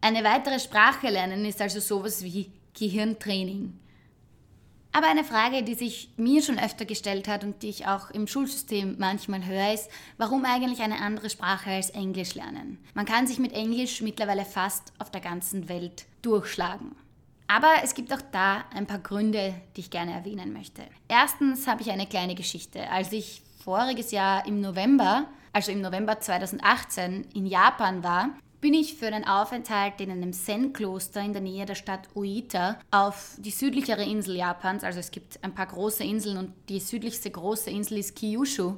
Eine 0.00 0.22
weitere 0.24 0.60
Sprache 0.60 1.08
lernen 1.08 1.44
ist 1.44 1.60
also 1.60 1.80
sowas 1.80 2.22
wie 2.22 2.52
Gehirntraining. 2.74 3.78
Aber 4.98 5.06
eine 5.06 5.22
Frage, 5.22 5.62
die 5.62 5.74
sich 5.74 6.10
mir 6.16 6.42
schon 6.42 6.58
öfter 6.58 6.84
gestellt 6.84 7.28
hat 7.28 7.44
und 7.44 7.62
die 7.62 7.68
ich 7.68 7.86
auch 7.86 8.10
im 8.10 8.26
Schulsystem 8.26 8.96
manchmal 8.98 9.46
höre, 9.46 9.72
ist, 9.72 9.88
warum 10.16 10.44
eigentlich 10.44 10.80
eine 10.80 11.00
andere 11.00 11.30
Sprache 11.30 11.70
als 11.70 11.90
Englisch 11.90 12.34
lernen? 12.34 12.84
Man 12.94 13.06
kann 13.06 13.28
sich 13.28 13.38
mit 13.38 13.52
Englisch 13.52 14.02
mittlerweile 14.02 14.44
fast 14.44 14.92
auf 14.98 15.12
der 15.12 15.20
ganzen 15.20 15.68
Welt 15.68 16.06
durchschlagen. 16.22 16.96
Aber 17.46 17.68
es 17.84 17.94
gibt 17.94 18.12
auch 18.12 18.22
da 18.32 18.64
ein 18.74 18.88
paar 18.88 18.98
Gründe, 18.98 19.54
die 19.76 19.82
ich 19.82 19.90
gerne 19.92 20.14
erwähnen 20.14 20.52
möchte. 20.52 20.82
Erstens 21.06 21.68
habe 21.68 21.82
ich 21.82 21.92
eine 21.92 22.08
kleine 22.08 22.34
Geschichte. 22.34 22.90
Als 22.90 23.12
ich 23.12 23.42
voriges 23.62 24.10
Jahr 24.10 24.48
im 24.48 24.60
November, 24.60 25.26
also 25.52 25.70
im 25.70 25.80
November 25.80 26.18
2018 26.18 27.24
in 27.34 27.46
Japan 27.46 28.02
war, 28.02 28.30
bin 28.60 28.74
ich 28.74 28.94
für 28.94 29.06
einen 29.06 29.24
Aufenthalt 29.24 30.00
in 30.00 30.10
einem 30.10 30.32
Zen-Kloster 30.32 31.22
in 31.22 31.32
der 31.32 31.42
Nähe 31.42 31.64
der 31.64 31.74
Stadt 31.74 32.08
Oita 32.14 32.78
auf 32.90 33.36
die 33.38 33.50
südlichere 33.50 34.04
Insel 34.04 34.36
Japans, 34.36 34.84
also 34.84 34.98
es 34.98 35.10
gibt 35.10 35.42
ein 35.42 35.54
paar 35.54 35.66
große 35.66 36.04
Inseln 36.04 36.38
und 36.38 36.52
die 36.68 36.80
südlichste 36.80 37.30
große 37.30 37.70
Insel 37.70 37.98
ist 37.98 38.18
Kyushu, 38.18 38.74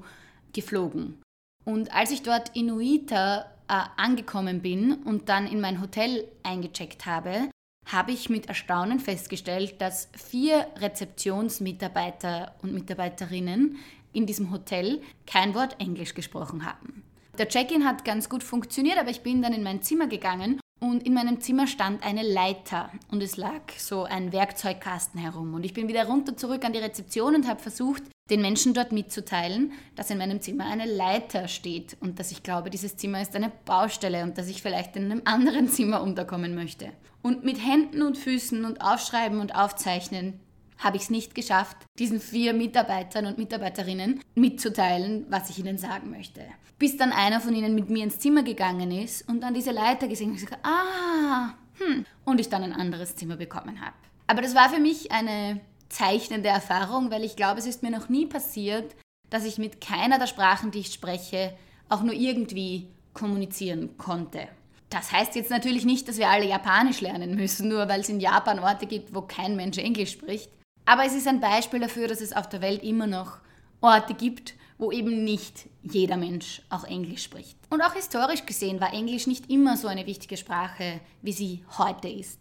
geflogen. 0.52 1.20
Und 1.64 1.94
als 1.94 2.10
ich 2.10 2.22
dort 2.22 2.54
in 2.56 2.70
Oita 2.70 3.46
äh, 3.68 3.82
angekommen 3.96 4.60
bin 4.60 4.94
und 5.04 5.28
dann 5.28 5.46
in 5.46 5.60
mein 5.60 5.80
Hotel 5.80 6.26
eingecheckt 6.42 7.06
habe, 7.06 7.50
habe 7.86 8.12
ich 8.12 8.28
mit 8.28 8.46
Erstaunen 8.46 9.00
festgestellt, 9.00 9.80
dass 9.80 10.08
vier 10.12 10.66
Rezeptionsmitarbeiter 10.76 12.54
und 12.62 12.74
Mitarbeiterinnen 12.74 13.78
in 14.12 14.26
diesem 14.26 14.50
Hotel 14.50 15.00
kein 15.26 15.54
Wort 15.54 15.80
Englisch 15.80 16.14
gesprochen 16.14 16.64
haben. 16.64 17.04
Der 17.40 17.48
Check-in 17.48 17.86
hat 17.86 18.04
ganz 18.04 18.28
gut 18.28 18.44
funktioniert, 18.44 18.98
aber 18.98 19.08
ich 19.08 19.22
bin 19.22 19.40
dann 19.40 19.54
in 19.54 19.62
mein 19.62 19.80
Zimmer 19.80 20.08
gegangen 20.08 20.60
und 20.78 21.06
in 21.06 21.14
meinem 21.14 21.40
Zimmer 21.40 21.66
stand 21.66 22.04
eine 22.04 22.22
Leiter 22.22 22.92
und 23.10 23.22
es 23.22 23.38
lag 23.38 23.62
so 23.78 24.04
ein 24.04 24.30
Werkzeugkasten 24.30 25.18
herum. 25.18 25.54
Und 25.54 25.64
ich 25.64 25.72
bin 25.72 25.88
wieder 25.88 26.04
runter 26.04 26.36
zurück 26.36 26.66
an 26.66 26.74
die 26.74 26.80
Rezeption 26.80 27.34
und 27.34 27.48
habe 27.48 27.58
versucht, 27.58 28.02
den 28.28 28.42
Menschen 28.42 28.74
dort 28.74 28.92
mitzuteilen, 28.92 29.72
dass 29.96 30.10
in 30.10 30.18
meinem 30.18 30.42
Zimmer 30.42 30.66
eine 30.66 30.84
Leiter 30.84 31.48
steht 31.48 31.96
und 32.00 32.18
dass 32.18 32.30
ich 32.30 32.42
glaube, 32.42 32.68
dieses 32.68 32.98
Zimmer 32.98 33.22
ist 33.22 33.34
eine 33.34 33.50
Baustelle 33.64 34.22
und 34.22 34.36
dass 34.36 34.48
ich 34.48 34.60
vielleicht 34.60 34.94
in 34.96 35.06
einem 35.06 35.22
anderen 35.24 35.66
Zimmer 35.70 36.02
unterkommen 36.02 36.54
möchte. 36.54 36.92
Und 37.22 37.42
mit 37.42 37.56
Händen 37.56 38.02
und 38.02 38.18
Füßen 38.18 38.66
und 38.66 38.82
Aufschreiben 38.82 39.40
und 39.40 39.54
Aufzeichnen 39.54 40.40
habe 40.80 40.96
ich 40.96 41.04
es 41.04 41.10
nicht 41.10 41.34
geschafft, 41.34 41.76
diesen 41.98 42.20
vier 42.20 42.52
Mitarbeitern 42.52 43.26
und 43.26 43.38
Mitarbeiterinnen 43.38 44.20
mitzuteilen, 44.34 45.26
was 45.28 45.50
ich 45.50 45.58
ihnen 45.58 45.78
sagen 45.78 46.10
möchte. 46.10 46.42
Bis 46.78 46.96
dann 46.96 47.12
einer 47.12 47.40
von 47.40 47.54
ihnen 47.54 47.74
mit 47.74 47.90
mir 47.90 48.02
ins 48.02 48.18
Zimmer 48.18 48.42
gegangen 48.42 48.90
ist 48.90 49.28
und 49.28 49.42
dann 49.42 49.54
diese 49.54 49.70
Leiter 49.70 50.08
gesehen 50.08 50.34
hat 50.34 50.42
und 50.42 50.58
ah, 50.64 51.54
hm, 51.78 52.04
und 52.24 52.40
ich 52.40 52.48
dann 52.48 52.64
ein 52.64 52.72
anderes 52.72 53.16
Zimmer 53.16 53.36
bekommen 53.36 53.80
habe. 53.80 53.94
Aber 54.26 54.42
das 54.42 54.54
war 54.54 54.70
für 54.70 54.80
mich 54.80 55.12
eine 55.12 55.60
zeichnende 55.88 56.48
Erfahrung, 56.48 57.10
weil 57.10 57.24
ich 57.24 57.36
glaube, 57.36 57.58
es 57.58 57.66
ist 57.66 57.82
mir 57.82 57.90
noch 57.90 58.08
nie 58.08 58.26
passiert, 58.26 58.94
dass 59.28 59.44
ich 59.44 59.58
mit 59.58 59.80
keiner 59.80 60.18
der 60.18 60.26
Sprachen, 60.26 60.70
die 60.70 60.80
ich 60.80 60.92
spreche, 60.92 61.54
auch 61.88 62.02
nur 62.02 62.14
irgendwie 62.14 62.88
kommunizieren 63.12 63.96
konnte. 63.98 64.48
Das 64.88 65.12
heißt 65.12 65.36
jetzt 65.36 65.50
natürlich 65.50 65.84
nicht, 65.84 66.08
dass 66.08 66.18
wir 66.18 66.28
alle 66.28 66.48
Japanisch 66.48 67.00
lernen 67.00 67.36
müssen, 67.36 67.68
nur 67.68 67.88
weil 67.88 68.00
es 68.00 68.08
in 68.08 68.20
Japan 68.20 68.58
Orte 68.58 68.86
gibt, 68.86 69.14
wo 69.14 69.22
kein 69.22 69.56
Mensch 69.56 69.78
Englisch 69.78 70.12
spricht. 70.12 70.50
Aber 70.90 71.04
es 71.04 71.14
ist 71.14 71.28
ein 71.28 71.38
Beispiel 71.38 71.78
dafür, 71.78 72.08
dass 72.08 72.20
es 72.20 72.32
auf 72.32 72.48
der 72.48 72.62
Welt 72.62 72.82
immer 72.82 73.06
noch 73.06 73.38
Orte 73.80 74.12
gibt, 74.12 74.54
wo 74.76 74.90
eben 74.90 75.22
nicht 75.22 75.68
jeder 75.84 76.16
Mensch 76.16 76.62
auch 76.68 76.82
Englisch 76.82 77.22
spricht. 77.22 77.56
Und 77.70 77.80
auch 77.80 77.94
historisch 77.94 78.44
gesehen 78.44 78.80
war 78.80 78.92
Englisch 78.92 79.28
nicht 79.28 79.48
immer 79.48 79.76
so 79.76 79.86
eine 79.86 80.04
wichtige 80.06 80.36
Sprache, 80.36 81.00
wie 81.22 81.30
sie 81.30 81.64
heute 81.78 82.08
ist. 82.08 82.40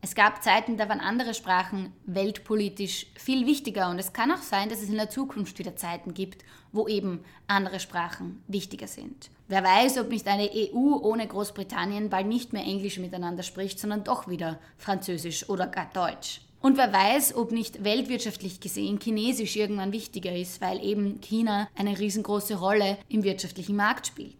Es 0.00 0.14
gab 0.14 0.42
Zeiten, 0.42 0.78
da 0.78 0.88
waren 0.88 1.00
andere 1.00 1.34
Sprachen 1.34 1.92
weltpolitisch 2.06 3.04
viel 3.16 3.46
wichtiger 3.46 3.90
und 3.90 3.98
es 3.98 4.14
kann 4.14 4.32
auch 4.32 4.40
sein, 4.40 4.70
dass 4.70 4.80
es 4.80 4.88
in 4.88 4.96
der 4.96 5.10
Zukunft 5.10 5.58
wieder 5.58 5.76
Zeiten 5.76 6.14
gibt, 6.14 6.42
wo 6.72 6.88
eben 6.88 7.22
andere 7.48 7.80
Sprachen 7.80 8.42
wichtiger 8.48 8.86
sind. 8.86 9.28
Wer 9.48 9.62
weiß, 9.62 9.98
ob 9.98 10.08
nicht 10.08 10.26
eine 10.26 10.50
EU 10.50 10.96
ohne 11.02 11.26
Großbritannien 11.26 12.08
bald 12.08 12.28
nicht 12.28 12.54
mehr 12.54 12.64
Englisch 12.64 12.98
miteinander 12.98 13.42
spricht, 13.42 13.78
sondern 13.78 14.04
doch 14.04 14.26
wieder 14.26 14.58
Französisch 14.78 15.50
oder 15.50 15.66
gar 15.66 15.90
Deutsch. 15.92 16.40
Und 16.60 16.76
wer 16.76 16.92
weiß, 16.92 17.34
ob 17.36 17.52
nicht 17.52 17.84
weltwirtschaftlich 17.84 18.60
gesehen 18.60 19.00
Chinesisch 19.00 19.56
irgendwann 19.56 19.92
wichtiger 19.92 20.34
ist, 20.34 20.60
weil 20.60 20.84
eben 20.84 21.20
China 21.22 21.68
eine 21.74 21.98
riesengroße 21.98 22.56
Rolle 22.56 22.98
im 23.08 23.22
wirtschaftlichen 23.22 23.76
Markt 23.76 24.08
spielt. 24.08 24.36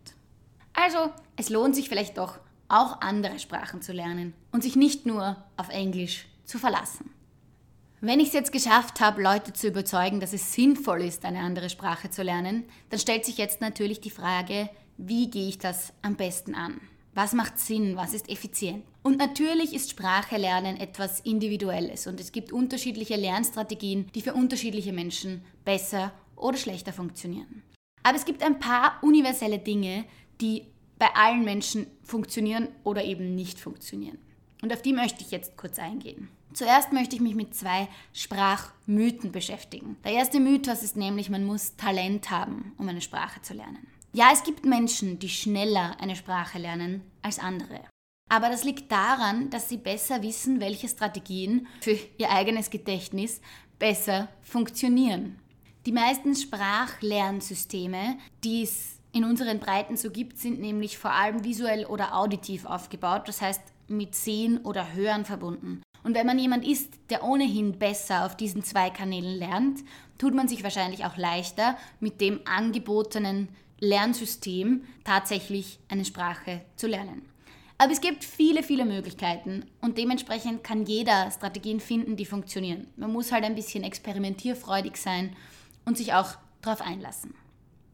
Also, 0.74 1.10
es 1.36 1.48
lohnt 1.48 1.74
sich 1.74 1.88
vielleicht 1.88 2.18
doch, 2.18 2.38
auch 2.68 3.00
andere 3.00 3.38
Sprachen 3.38 3.82
zu 3.82 3.92
lernen 3.92 4.34
und 4.52 4.62
sich 4.62 4.76
nicht 4.76 5.06
nur 5.06 5.36
auf 5.56 5.70
Englisch 5.70 6.26
zu 6.44 6.58
verlassen. 6.58 7.10
Wenn 8.02 8.20
ich 8.20 8.28
es 8.28 8.34
jetzt 8.34 8.52
geschafft 8.52 9.00
habe, 9.00 9.22
Leute 9.22 9.52
zu 9.52 9.68
überzeugen, 9.68 10.20
dass 10.20 10.32
es 10.32 10.52
sinnvoll 10.52 11.02
ist, 11.02 11.24
eine 11.24 11.40
andere 11.40 11.68
Sprache 11.68 12.10
zu 12.10 12.22
lernen, 12.22 12.64
dann 12.88 13.00
stellt 13.00 13.26
sich 13.26 13.36
jetzt 13.36 13.60
natürlich 13.60 14.00
die 14.00 14.10
Frage, 14.10 14.70
wie 14.96 15.30
gehe 15.30 15.48
ich 15.48 15.58
das 15.58 15.92
am 16.00 16.16
besten 16.16 16.54
an? 16.54 16.80
Was 17.14 17.32
macht 17.32 17.58
Sinn? 17.58 17.96
Was 17.96 18.14
ist 18.14 18.28
effizient? 18.28 18.84
Und 19.02 19.18
natürlich 19.18 19.74
ist 19.74 19.90
Sprache 19.90 20.36
lernen 20.36 20.76
etwas 20.76 21.20
Individuelles 21.20 22.06
und 22.06 22.20
es 22.20 22.32
gibt 22.32 22.52
unterschiedliche 22.52 23.16
Lernstrategien, 23.16 24.10
die 24.14 24.22
für 24.22 24.34
unterschiedliche 24.34 24.92
Menschen 24.92 25.42
besser 25.64 26.12
oder 26.36 26.56
schlechter 26.56 26.92
funktionieren. 26.92 27.62
Aber 28.02 28.16
es 28.16 28.24
gibt 28.24 28.42
ein 28.42 28.58
paar 28.58 28.98
universelle 29.02 29.58
Dinge, 29.58 30.04
die 30.40 30.66
bei 30.98 31.08
allen 31.14 31.44
Menschen 31.44 31.86
funktionieren 32.02 32.68
oder 32.84 33.04
eben 33.04 33.34
nicht 33.34 33.58
funktionieren. 33.58 34.18
Und 34.62 34.72
auf 34.72 34.82
die 34.82 34.92
möchte 34.92 35.22
ich 35.22 35.30
jetzt 35.30 35.56
kurz 35.56 35.78
eingehen. 35.78 36.28
Zuerst 36.52 36.92
möchte 36.92 37.14
ich 37.14 37.22
mich 37.22 37.34
mit 37.34 37.54
zwei 37.54 37.88
Sprachmythen 38.12 39.32
beschäftigen. 39.32 39.96
Der 40.04 40.12
erste 40.12 40.40
Mythos 40.40 40.82
ist 40.82 40.96
nämlich, 40.96 41.30
man 41.30 41.44
muss 41.44 41.76
Talent 41.76 42.30
haben, 42.30 42.74
um 42.76 42.88
eine 42.88 43.00
Sprache 43.00 43.40
zu 43.40 43.54
lernen. 43.54 43.86
Ja, 44.12 44.30
es 44.32 44.42
gibt 44.42 44.64
Menschen, 44.64 45.20
die 45.20 45.28
schneller 45.28 45.96
eine 46.00 46.16
Sprache 46.16 46.58
lernen 46.58 47.02
als 47.22 47.38
andere. 47.38 47.80
Aber 48.28 48.48
das 48.48 48.64
liegt 48.64 48.90
daran, 48.90 49.50
dass 49.50 49.68
sie 49.68 49.76
besser 49.76 50.22
wissen, 50.22 50.60
welche 50.60 50.88
Strategien 50.88 51.68
für 51.80 51.96
ihr 52.18 52.30
eigenes 52.30 52.70
Gedächtnis 52.70 53.40
besser 53.78 54.28
funktionieren. 54.42 55.38
Die 55.86 55.92
meisten 55.92 56.34
Sprachlernsysteme, 56.34 58.18
die 58.42 58.62
es 58.62 58.98
in 59.12 59.24
unseren 59.24 59.60
Breiten 59.60 59.96
so 59.96 60.10
gibt, 60.10 60.38
sind 60.38 60.60
nämlich 60.60 60.98
vor 60.98 61.12
allem 61.12 61.44
visuell 61.44 61.86
oder 61.86 62.16
auditiv 62.16 62.66
aufgebaut, 62.66 63.28
das 63.28 63.40
heißt 63.40 63.62
mit 63.88 64.14
Sehen 64.14 64.58
oder 64.58 64.92
Hören 64.92 65.24
verbunden. 65.24 65.82
Und 66.02 66.14
wenn 66.14 66.26
man 66.26 66.38
jemand 66.38 66.66
ist, 66.66 66.94
der 67.10 67.24
ohnehin 67.24 67.78
besser 67.78 68.24
auf 68.24 68.36
diesen 68.36 68.62
zwei 68.62 68.90
Kanälen 68.90 69.38
lernt, 69.38 69.80
tut 70.18 70.34
man 70.34 70.48
sich 70.48 70.62
wahrscheinlich 70.62 71.04
auch 71.04 71.16
leichter 71.16 71.76
mit 71.98 72.20
dem 72.20 72.40
angebotenen 72.44 73.48
Lernsystem 73.80 74.84
tatsächlich 75.04 75.78
eine 75.88 76.04
Sprache 76.04 76.62
zu 76.76 76.86
lernen. 76.86 77.22
Aber 77.78 77.92
es 77.92 78.02
gibt 78.02 78.24
viele, 78.24 78.62
viele 78.62 78.84
Möglichkeiten 78.84 79.64
und 79.80 79.96
dementsprechend 79.96 80.62
kann 80.62 80.84
jeder 80.84 81.30
Strategien 81.30 81.80
finden, 81.80 82.14
die 82.14 82.26
funktionieren. 82.26 82.88
Man 82.96 83.10
muss 83.10 83.32
halt 83.32 83.44
ein 83.44 83.54
bisschen 83.54 83.84
experimentierfreudig 83.84 84.96
sein 84.96 85.34
und 85.86 85.96
sich 85.96 86.12
auch 86.12 86.34
darauf 86.60 86.82
einlassen. 86.82 87.34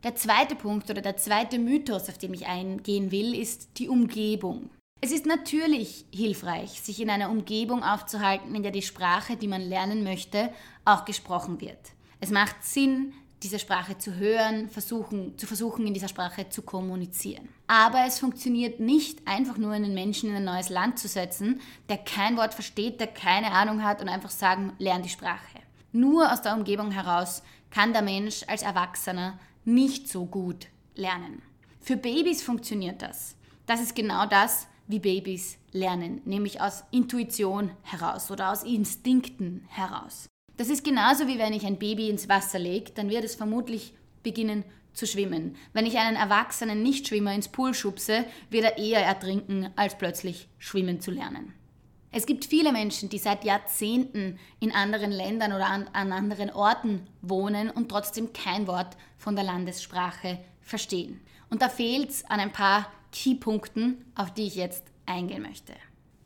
Der 0.03 0.17
zweite 0.17 0.57
Punkt 0.57 0.91
oder 0.91 1.03
der 1.03 1.17
zweite 1.17 1.59
Mythos, 1.59 2.09
auf 2.09 2.19
den 2.19 2.35
ich 2.35 2.47
eingehen 2.47 3.13
will, 3.13 3.35
ist 3.35 3.79
die 3.79 3.89
Umgebung. 3.89 4.71
Es 5.01 5.13
ist 5.13 5.27
natürlich 5.27 6.05
hilfreich, 6.13 6.81
sich 6.81 7.01
in 7.01 7.11
einer 7.11 7.31
Umgebung 7.31 7.85
aufzuhalten, 7.85 8.55
in 8.55 8.63
der 8.63 8.73
die 8.73 8.83
Sprache, 8.83 9.37
die 9.37 9.47
man 9.47 9.63
lernen 9.63 10.03
möchte, 10.03 10.53
auch 10.85 11.05
gesprochen 11.05 11.61
wird. 11.61 11.79
Es 12.19 12.31
macht 12.31 12.65
Sinn, 12.65 13.13
diese 13.47 13.61
Sprache 13.61 13.97
zu 13.97 14.17
hören, 14.17 14.69
versuchen, 14.69 15.39
zu 15.39 15.47
versuchen, 15.47 15.87
in 15.87 15.95
dieser 15.95 16.09
Sprache 16.09 16.49
zu 16.49 16.63
kommunizieren. 16.63 17.49
Aber 17.69 18.05
es 18.05 18.19
funktioniert 18.19 18.81
nicht, 18.81 19.21
einfach 19.25 19.57
nur 19.57 19.71
einen 19.71 19.95
Menschen 19.95 20.31
in 20.31 20.37
ein 20.37 20.45
neues 20.45 20.69
Land 20.69 20.99
zu 20.99 21.07
setzen, 21.07 21.61
der 21.89 21.99
kein 21.99 22.37
Wort 22.37 22.55
versteht, 22.55 22.99
der 22.99 23.07
keine 23.07 23.53
Ahnung 23.53 23.85
hat 23.85 24.03
und 24.03 24.09
einfach 24.09 24.31
sagen, 24.31 24.73
lern 24.81 25.03
die 25.05 25.09
Sprache. 25.09 25.61
Nur 25.93 26.33
aus 26.33 26.43
der 26.43 26.55
Umgebung 26.55 26.91
heraus 26.91 27.45
kann 27.71 27.93
der 27.93 28.03
Mensch 28.03 28.43
als 28.49 28.63
Erwachsener 28.63 29.39
nicht 29.65 30.09
so 30.09 30.27
gut 30.27 30.67
lernen. 30.97 31.41
Für 31.81 31.97
Babys 31.97 32.43
funktioniert 32.43 33.01
das. 33.01 33.37
Das 33.67 33.81
ist 33.81 33.95
genau 33.95 34.27
das, 34.27 34.67
wie 34.89 34.99
Babys 34.99 35.57
lernen, 35.71 36.21
nämlich 36.25 36.61
aus 36.61 36.83
Intuition 36.91 37.71
heraus 37.83 38.29
oder 38.33 38.51
aus 38.51 38.65
Instinkten 38.65 39.65
heraus. 39.69 40.27
Das 40.57 40.71
ist 40.71 40.85
genauso 40.85 41.27
wie 41.29 41.39
wenn 41.39 41.53
ich 41.53 41.67
ein 41.67 41.79
Baby 41.79 42.09
ins 42.09 42.29
Wasser 42.29 42.59
lege, 42.59 42.93
dann 42.95 43.11
wird 43.11 43.25
es 43.25 43.35
vermutlich 43.35 43.93
beginnen 44.23 44.65
zu 44.95 45.07
schwimmen. 45.07 45.57
Wenn 45.75 45.87
ich 45.87 45.99
einen 45.99 46.17
erwachsenen 46.17 46.83
Nichtschwimmer 46.83 47.35
ins 47.35 47.49
Pool 47.49 47.75
schubse, 47.75 48.25
wird 48.51 48.65
er 48.65 48.79
eher 48.79 49.05
ertrinken, 49.05 49.71
als 49.77 49.99
plötzlich 49.99 50.49
schwimmen 50.59 51.01
zu 51.01 51.11
lernen. 51.11 51.53
Es 52.11 52.25
gibt 52.25 52.47
viele 52.47 52.73
Menschen, 52.73 53.11
die 53.11 53.19
seit 53.19 53.45
Jahrzehnten 53.45 54.39
in 54.59 54.73
anderen 54.73 55.11
Ländern 55.11 55.53
oder 55.53 55.67
an, 55.67 55.89
an 55.93 56.13
anderen 56.13 56.51
Orten 56.51 57.07
wohnen 57.21 57.69
und 57.69 57.91
trotzdem 57.91 58.33
kein 58.33 58.67
Wort 58.67 58.97
von 59.19 59.37
der 59.37 59.45
Landessprache 59.45 60.39
verstehen. 60.63 61.21
Und 61.51 61.61
da 61.61 61.69
fehlt 61.69 62.09
es 62.09 62.25
an 62.25 62.41
ein 62.41 62.53
paar 62.53 62.91
Keypunkten, 63.13 64.05
auf 64.15 64.33
die 64.33 64.47
ich 64.47 64.55
jetzt 64.55 64.85
eingehen 65.05 65.43
möchte. 65.43 65.75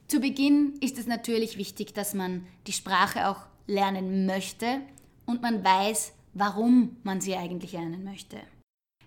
Zu 0.06 0.20
Beginn 0.20 0.75
ist 0.80 0.96
es 0.99 1.06
natürlich 1.06 1.58
wichtig, 1.58 1.92
dass 1.92 2.14
man 2.14 2.46
die 2.68 2.72
Sprache 2.72 3.28
auch 3.28 3.50
lernen 3.70 4.26
möchte 4.26 4.80
und 5.26 5.42
man 5.42 5.64
weiß, 5.64 6.12
warum 6.34 6.96
man 7.02 7.20
sie 7.20 7.36
eigentlich 7.36 7.72
lernen 7.72 8.04
möchte. 8.04 8.36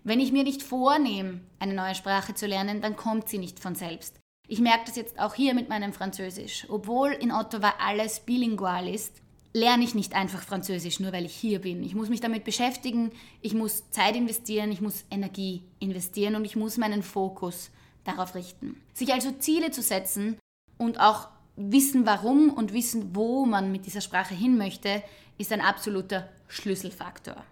Wenn 0.03 0.19
ich 0.19 0.31
mir 0.31 0.43
nicht 0.43 0.63
vornehme, 0.63 1.41
eine 1.59 1.73
neue 1.73 1.95
Sprache 1.95 2.33
zu 2.33 2.47
lernen, 2.47 2.81
dann 2.81 2.95
kommt 2.95 3.29
sie 3.29 3.37
nicht 3.37 3.59
von 3.59 3.75
selbst. 3.75 4.19
Ich 4.47 4.59
merke 4.59 4.85
das 4.85 4.95
jetzt 4.95 5.19
auch 5.19 5.33
hier 5.33 5.53
mit 5.53 5.69
meinem 5.69 5.93
Französisch. 5.93 6.65
Obwohl 6.69 7.11
in 7.11 7.31
Ottawa 7.31 7.73
alles 7.79 8.19
bilingual 8.19 8.89
ist, 8.89 9.21
lerne 9.53 9.83
ich 9.83 9.95
nicht 9.95 10.13
einfach 10.13 10.41
Französisch, 10.41 10.99
nur 10.99 11.13
weil 11.13 11.25
ich 11.25 11.35
hier 11.35 11.61
bin. 11.61 11.83
Ich 11.83 11.95
muss 11.95 12.09
mich 12.09 12.19
damit 12.19 12.43
beschäftigen, 12.43 13.11
ich 13.41 13.53
muss 13.53 13.89
Zeit 13.91 14.15
investieren, 14.15 14.71
ich 14.71 14.81
muss 14.81 15.05
Energie 15.09 15.63
investieren 15.79 16.35
und 16.35 16.43
ich 16.43 16.55
muss 16.55 16.77
meinen 16.77 17.03
Fokus 17.03 17.69
darauf 18.03 18.35
richten. 18.35 18.81
Sich 18.93 19.13
also 19.13 19.31
Ziele 19.31 19.71
zu 19.71 19.81
setzen 19.81 20.37
und 20.77 20.99
auch 20.99 21.29
wissen, 21.55 22.05
warum 22.05 22.49
und 22.49 22.73
wissen, 22.73 23.15
wo 23.15 23.45
man 23.45 23.71
mit 23.71 23.85
dieser 23.85 24.01
Sprache 24.01 24.33
hin 24.33 24.57
möchte, 24.57 25.03
ist 25.37 25.51
ein 25.51 25.61
absoluter 25.61 26.29
Schlüsselfaktor. 26.47 27.43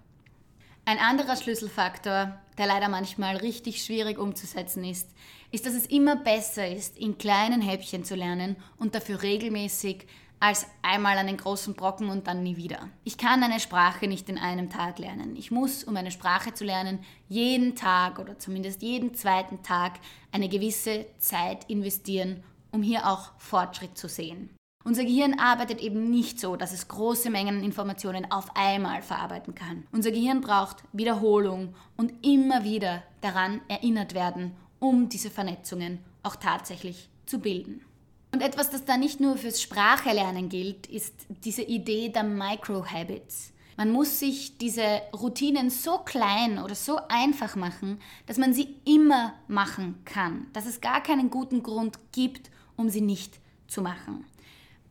Ein 0.86 0.98
anderer 0.98 1.36
Schlüsselfaktor, 1.36 2.40
der 2.58 2.66
leider 2.66 2.90
manchmal 2.90 3.38
richtig 3.38 3.84
schwierig 3.84 4.18
umzusetzen 4.18 4.84
ist, 4.84 5.10
ist, 5.52 5.66
dass 5.66 5.74
es 5.74 5.86
immer 5.86 6.16
besser 6.16 6.68
ist, 6.68 6.98
in 6.98 7.18
kleinen 7.18 7.62
Häppchen 7.62 8.04
zu 8.04 8.16
lernen 8.16 8.56
und 8.78 8.96
dafür 8.96 9.22
regelmäßig 9.22 10.08
als 10.40 10.66
einmal 10.82 11.20
einen 11.20 11.38
großen 11.38 11.76
Brocken 11.76 12.10
und 12.10 12.26
dann 12.26 12.42
nie 12.42 12.58
wieder. 12.58 12.90
Ich 13.04 13.20
kann 13.20 13.44
eine 13.44 13.60
Sprache 13.60 14.08
nicht 14.08 14.28
in 14.28 14.40
einem 14.40 14.72
Tag 14.72 14.98
lernen. 14.98 15.36
Ich 15.36 15.52
muss, 15.52 15.84
um 15.84 15.96
eine 15.96 16.10
Sprache 16.10 16.52
zu 16.56 16.64
lernen, 16.64 17.00
jeden 17.30 17.76
Tag 17.76 18.18
oder 18.18 18.40
zumindest 18.40 18.82
jeden 18.82 19.14
zweiten 19.14 19.62
Tag 19.62 20.00
eine 20.32 20.50
gewisse 20.50 21.06
Zeit 21.20 21.70
investieren, 21.70 22.44
um 22.72 22.82
hier 22.84 23.08
auch 23.08 23.32
Fortschritt 23.38 23.98
zu 23.98 24.08
sehen. 24.08 24.50
Unser 24.84 25.04
Gehirn 25.04 25.38
arbeitet 25.38 25.80
eben 25.80 26.10
nicht 26.10 26.40
so, 26.40 26.56
dass 26.56 26.74
es 26.74 26.88
große 26.88 27.30
Mengen 27.30 27.64
Informationen 27.64 28.32
auf 28.32 28.56
einmal 28.56 29.04
verarbeiten 29.04 29.54
kann. 29.54 29.86
Unser 29.92 30.12
Gehirn 30.12 30.42
braucht 30.42 30.78
Wiederholung 30.92 31.76
und 31.98 32.14
immer 32.26 32.64
wieder 32.64 33.04
daran 33.22 33.62
erinnert 33.68 34.16
werden, 34.16 34.56
um 34.80 35.08
diese 35.08 35.30
Vernetzungen 35.30 36.00
auch 36.24 36.36
tatsächlich 36.36 37.10
zu 37.28 37.40
bilden. 37.40 37.86
Und 38.34 38.42
etwas, 38.42 38.70
das 38.70 38.86
da 38.86 38.98
nicht 38.98 39.20
nur 39.20 39.38
fürs 39.38 39.62
Sprachelernen 39.62 40.50
gilt, 40.50 40.88
ist 40.88 41.14
diese 41.44 41.64
Idee 41.64 42.10
der 42.10 42.24
Microhabits. 42.24 43.54
Man 43.78 43.92
muss 43.92 44.20
sich 44.20 44.58
diese 44.58 45.02
Routinen 45.14 45.70
so 45.70 46.00
klein 46.00 46.60
oder 46.60 46.76
so 46.76 47.00
einfach 47.08 47.56
machen, 47.56 48.00
dass 48.26 48.38
man 48.38 48.54
sie 48.54 48.76
immer 48.86 49.34
machen 49.48 50.02
kann, 50.06 50.48
dass 50.54 50.66
es 50.66 50.82
gar 50.82 51.02
keinen 51.02 51.30
guten 51.30 51.64
Grund 51.64 51.98
gibt, 52.12 52.52
um 52.82 52.90
sie 52.90 53.02
nicht 53.02 53.40
zu 53.68 53.82
machen. 53.82 54.26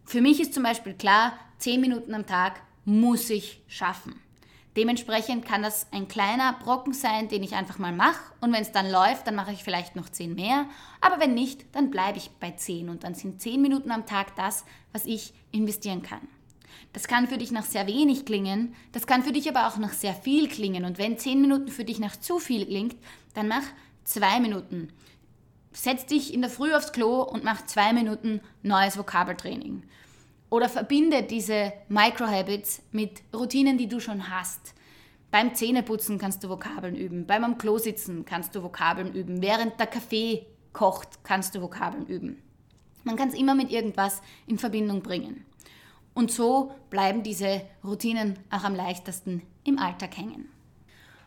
Für 0.04 0.20
mich 0.20 0.40
ist 0.40 0.54
zum 0.54 0.62
Beispiel 0.62 0.94
klar, 0.94 1.35
10 1.59 1.80
Minuten 1.80 2.14
am 2.14 2.26
Tag 2.26 2.62
muss 2.85 3.28
ich 3.30 3.62
schaffen. 3.68 4.18
Dementsprechend 4.76 5.44
kann 5.44 5.62
das 5.62 5.88
ein 5.92 6.09
kleiner 6.09 6.52
Brocken 6.54 6.92
sein, 6.92 7.28
den 7.28 7.42
ich 7.42 7.54
einfach 7.54 7.78
mal 7.78 7.92
mache. 7.92 8.32
Und 8.40 8.52
wenn 8.52 8.62
es 8.62 8.73
dann 8.73 8.90
läuft, 8.90 9.26
dann 9.26 9.35
mache 9.35 9.52
ich 9.52 9.64
vielleicht 9.64 9.97
noch 9.97 10.09
10 10.09 10.35
mehr. 10.35 10.66
Aber 11.00 11.20
wenn 11.20 11.35
nicht, 11.35 11.66
dann 11.73 11.90
bleibe 11.90 12.18
ich 12.18 12.30
bei 12.40 12.52
10. 12.52 12.88
Und 12.88 13.04
dann 13.04 13.14
sind 13.14 13.42
10 13.42 13.61
Minuten 13.61 13.90
am 13.90 14.06
Tag 14.06 14.37
das, 14.37 14.64
was 14.92 15.04
ich 15.06 15.35
investieren 15.50 16.02
kann. 16.02 16.26
Das 16.92 17.09
kann 17.09 17.29
für 17.29 17.38
dich 17.38 17.53
nach 17.53 17.64
sehr 17.64 17.87
wenig 17.87 18.24
klingen, 18.24 18.74
das 18.92 19.07
kann 19.07 19.22
für 19.22 19.33
dich 19.33 19.48
aber 19.48 19.68
auch 19.68 19.76
nach 19.76 19.92
sehr 19.92 20.14
viel 20.14 20.48
klingen. 20.48 20.85
Und 20.85 20.98
wenn 20.98 21.18
10 21.18 21.40
Minuten 21.40 21.68
für 21.68 21.85
dich 21.85 21.98
nach 21.98 22.16
zu 22.16 22.38
viel 22.38 22.66
klingt, 22.66 22.96
dann 23.35 23.48
mach 23.48 23.62
2 24.05 24.40
Minuten. 24.40 24.88
Setz 25.72 26.06
dich 26.06 26.35
in 26.35 26.40
der 26.40 26.50
Früh 26.50 26.74
aufs 26.74 26.92
Klo 26.92 27.22
und 27.22 27.44
mach 27.44 27.64
2 27.64 27.92
Minuten 27.92 28.40
neues 28.62 28.98
Vokabeltraining. 28.98 29.85
Oder 30.50 30.68
verbinde 30.68 31.22
diese 31.22 31.72
Microhabits 31.88 32.83
mit 32.90 33.22
Routinen, 33.33 33.78
die 33.78 33.87
du 33.87 34.00
schon 34.00 34.28
hast. 34.28 34.74
Beim 35.30 35.54
Zähneputzen 35.54 36.18
kannst 36.18 36.42
du 36.42 36.48
Vokabeln 36.48 36.96
üben, 36.96 37.24
beim 37.24 37.44
am 37.44 37.56
Klo 37.56 37.78
sitzen 37.78 38.24
kannst 38.24 38.56
du 38.56 38.64
Vokabeln 38.64 39.14
üben, 39.14 39.42
während 39.42 39.78
der 39.78 39.87
Kaffee 39.87 40.44
kocht 40.72 41.22
kannst 41.22 41.54
du 41.54 41.62
Vokabeln 41.62 42.06
üben. 42.06 42.42
Man 43.04 43.14
kann 43.14 43.28
es 43.28 43.35
immer 43.35 43.54
mit 43.54 43.70
irgendwas 43.70 44.22
in 44.48 44.59
Verbindung 44.59 45.02
bringen. 45.02 45.44
Und 46.14 46.33
so 46.33 46.74
bleiben 46.90 47.22
diese 47.22 47.62
Routinen 47.85 48.40
auch 48.50 48.64
am 48.64 48.74
leichtesten 48.74 49.42
im 49.62 49.78
Alltag 49.78 50.16
hängen. 50.16 50.48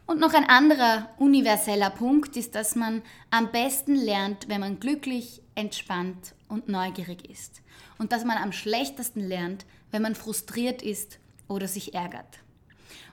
Und 0.06 0.20
noch 0.20 0.34
ein 0.34 0.50
anderer 0.50 1.10
universeller 1.18 1.90
Punkt 1.90 2.36
ist, 2.36 2.56
dass 2.56 2.76
man 2.76 3.02
am 3.32 3.52
besten 3.52 3.96
lernt, 3.96 4.50
wenn 4.50 4.60
man 4.60 4.80
glücklich, 4.80 5.42
entspannt 5.56 6.36
und 6.50 6.68
neugierig 6.68 7.30
ist. 7.30 7.62
Und 7.98 8.12
dass 8.12 8.26
man 8.26 8.38
am 8.38 8.52
schlechtesten 8.52 9.22
lernt, 9.22 9.66
wenn 9.92 10.02
man 10.02 10.16
frustriert 10.16 10.82
ist 10.82 11.20
oder 11.48 11.68
sich 11.68 11.94
ärgert. 11.94 12.40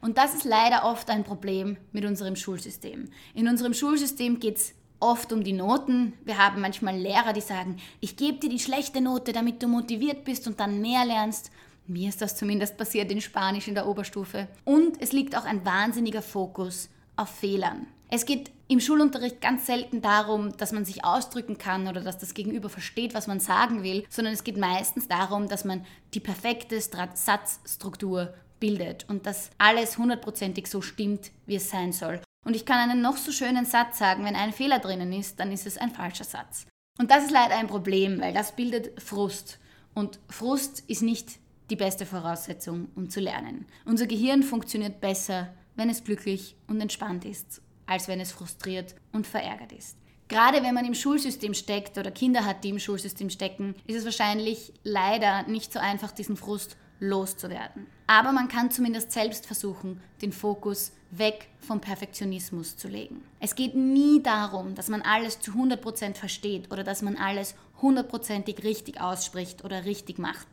Und 0.01 0.19
das 0.19 0.35
ist 0.35 0.45
leider 0.45 0.85
oft 0.85 1.11
ein 1.11 1.25
Problem 1.25 1.77
mit 1.93 2.05
unserem 2.05 2.35
Schulsystem. 2.35 3.09
In 3.35 3.49
unserem 3.49 3.75
Schulsystem 3.75 4.41
geht 4.41 4.57
es 4.57 4.73
oft 4.99 5.33
um 5.33 5.45
die 5.45 5.53
Noten. 5.53 6.15
Wir 6.25 6.39
haben 6.39 6.61
manchmal 6.61 6.97
Lehrer, 6.97 7.33
die 7.33 7.41
sagen, 7.41 7.77
ich 8.01 8.17
gebe 8.17 8.39
dir 8.39 8.49
die 8.49 8.59
schlechte 8.59 9.01
Note, 9.01 9.33
damit 9.33 9.63
du 9.63 9.69
motiviert 9.69 10.25
bist 10.25 10.47
und 10.47 10.59
dann 10.59 10.81
mehr 10.81 11.05
lernst. 11.05 11.51
Mir 11.91 12.09
ist 12.09 12.23
das 12.23 12.37
zumindest 12.37 12.77
passiert 12.77 13.11
in 13.11 13.21
Spanisch 13.21 13.67
in 13.67 13.75
der 13.75 13.89
Oberstufe. 13.89 14.47
Und 14.65 15.03
es 15.03 15.11
liegt 15.11 15.37
auch 15.37 15.45
ein 15.45 15.65
wahnsinniger 15.67 16.23
Fokus 16.23 16.89
auf 17.17 17.29
Fehlern. 17.29 17.89
Es 18.09 18.27
geht 18.27 18.53
im 18.69 18.79
Schulunterricht 18.79 19.41
ganz 19.41 19.67
selten 19.67 20.01
darum, 20.01 20.57
dass 20.57 20.71
man 20.71 20.85
sich 20.85 21.05
ausdrücken 21.05 21.59
kann 21.59 21.89
oder 21.89 22.01
dass 22.01 22.17
das 22.17 22.35
Gegenüber 22.35 22.69
versteht, 22.69 23.13
was 23.13 23.27
man 23.27 23.41
sagen 23.41 23.83
will, 23.83 24.05
sondern 24.09 24.35
es 24.35 24.45
geht 24.45 24.57
meistens 24.57 25.09
darum, 25.09 25.49
dass 25.49 25.65
man 25.65 25.85
die 26.15 26.21
perfekte 26.21 26.81
Satzstruktur 26.81 28.35
bildet 28.61 29.07
und 29.09 29.27
dass 29.27 29.51
alles 29.59 29.99
hundertprozentig 29.99 30.69
so 30.69 30.83
stimmt, 30.83 31.33
wie 31.47 31.57
es 31.57 31.71
sein 31.71 31.93
soll. 31.93 32.21
Und 32.47 32.55
ich 32.55 32.67
kann 32.67 32.89
einen 32.89 33.03
noch 33.03 33.17
so 33.17 33.33
schönen 33.33 33.65
Satz 33.65 33.99
sagen, 33.99 34.25
wenn 34.25 34.37
ein 34.37 34.53
Fehler 34.53 34.79
drinnen 34.79 35.13
ist, 35.13 35.41
dann 35.41 35.51
ist 35.51 35.67
es 35.67 35.77
ein 35.77 35.91
falscher 35.91 36.25
Satz. 36.25 36.67
Und 37.01 37.11
das 37.11 37.25
ist 37.25 37.33
leider 37.33 37.57
ein 37.57 37.67
Problem, 37.67 38.21
weil 38.21 38.33
das 38.33 38.55
bildet 38.55 39.03
Frust. 39.03 39.59
Und 39.93 40.21
Frust 40.29 40.85
ist 40.87 41.03
nicht 41.03 41.41
die 41.71 41.77
beste 41.77 42.07
Voraussetzung, 42.07 42.89
um 42.97 43.09
zu 43.09 43.21
lernen. 43.21 43.67
Unser 43.85 44.07
Gehirn 44.07 44.43
funktioniert 44.43 45.01
besser, 45.01 45.55
wenn 45.77 45.89
es 45.89 46.05
glücklich 46.05 46.57
und 46.67 46.81
entspannt 46.81 47.25
ist, 47.25 47.63
als 47.87 48.09
wenn 48.09 48.21
es 48.21 48.33
frustriert 48.33 48.95
und 49.13 49.27
verärgert 49.27 49.73
ist. 49.73 49.97
Gerade 50.29 50.63
wenn 50.63 50.75
man 50.75 50.85
im 50.85 50.95
Schulsystem 50.95 51.55
steckt 51.55 51.99
oder 51.99 52.13
Kinder 52.13 52.45
hat, 52.45 52.63
die 52.63 52.69
im 52.69 52.79
Schulsystem 52.79 53.31
stecken, 53.31 53.75
ist 53.87 53.97
es 53.97 54.05
wahrscheinlich 54.05 54.73
leider 54.85 55.43
nicht 55.45 55.73
so 55.73 55.81
einfach, 55.81 56.13
diesen 56.13 56.37
Frust 56.37 56.77
loszuwerden. 57.01 57.87
Aber 58.07 58.31
man 58.31 58.49
kann 58.49 58.71
zumindest 58.71 59.11
selbst 59.11 59.47
versuchen, 59.47 60.01
den 60.23 60.33
Fokus 60.33 60.93
weg 61.11 61.49
vom 61.59 61.81
Perfektionismus 61.81 62.77
zu 62.77 62.87
legen. 62.87 63.25
Es 63.41 63.55
geht 63.55 63.75
nie 63.75 64.23
darum, 64.23 64.75
dass 64.75 64.89
man 64.89 65.03
alles 65.03 65.41
zu 65.41 65.53
100% 65.53 66.15
versteht 66.15 66.71
oder 66.71 66.85
dass 66.85 67.03
man 67.03 67.17
alles 67.17 67.55
hundertprozentig 67.83 68.63
richtig 68.63 69.01
ausspricht 69.01 69.65
oder 69.65 69.85
richtig 69.85 70.19
macht. 70.19 70.47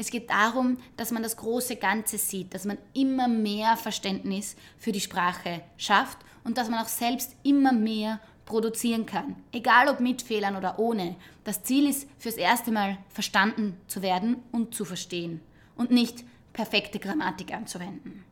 Es 0.00 0.10
geht 0.10 0.30
darum, 0.30 0.78
dass 0.96 1.10
man 1.10 1.22
das 1.22 1.36
große 1.36 1.76
Ganze 1.76 2.16
sieht, 2.16 2.54
dass 2.54 2.64
man 2.64 2.78
immer 2.94 3.28
mehr 3.28 3.76
Verständnis 3.76 4.56
für 4.78 4.92
die 4.92 5.00
Sprache 5.00 5.60
schafft 5.76 6.16
und 6.42 6.56
dass 6.56 6.70
man 6.70 6.82
auch 6.82 6.88
selbst 6.88 7.36
immer 7.42 7.74
mehr 7.74 8.18
produzieren 8.46 9.04
kann, 9.04 9.36
egal 9.52 9.88
ob 9.88 10.00
mit 10.00 10.22
Fehlern 10.22 10.56
oder 10.56 10.78
ohne. 10.78 11.16
Das 11.44 11.64
Ziel 11.64 11.86
ist, 11.86 12.08
fürs 12.16 12.36
erste 12.36 12.72
Mal 12.72 12.96
verstanden 13.10 13.78
zu 13.88 14.00
werden 14.00 14.36
und 14.52 14.74
zu 14.74 14.86
verstehen 14.86 15.42
und 15.76 15.90
nicht 15.90 16.24
perfekte 16.54 16.98
Grammatik 16.98 17.52
anzuwenden. 17.52 18.24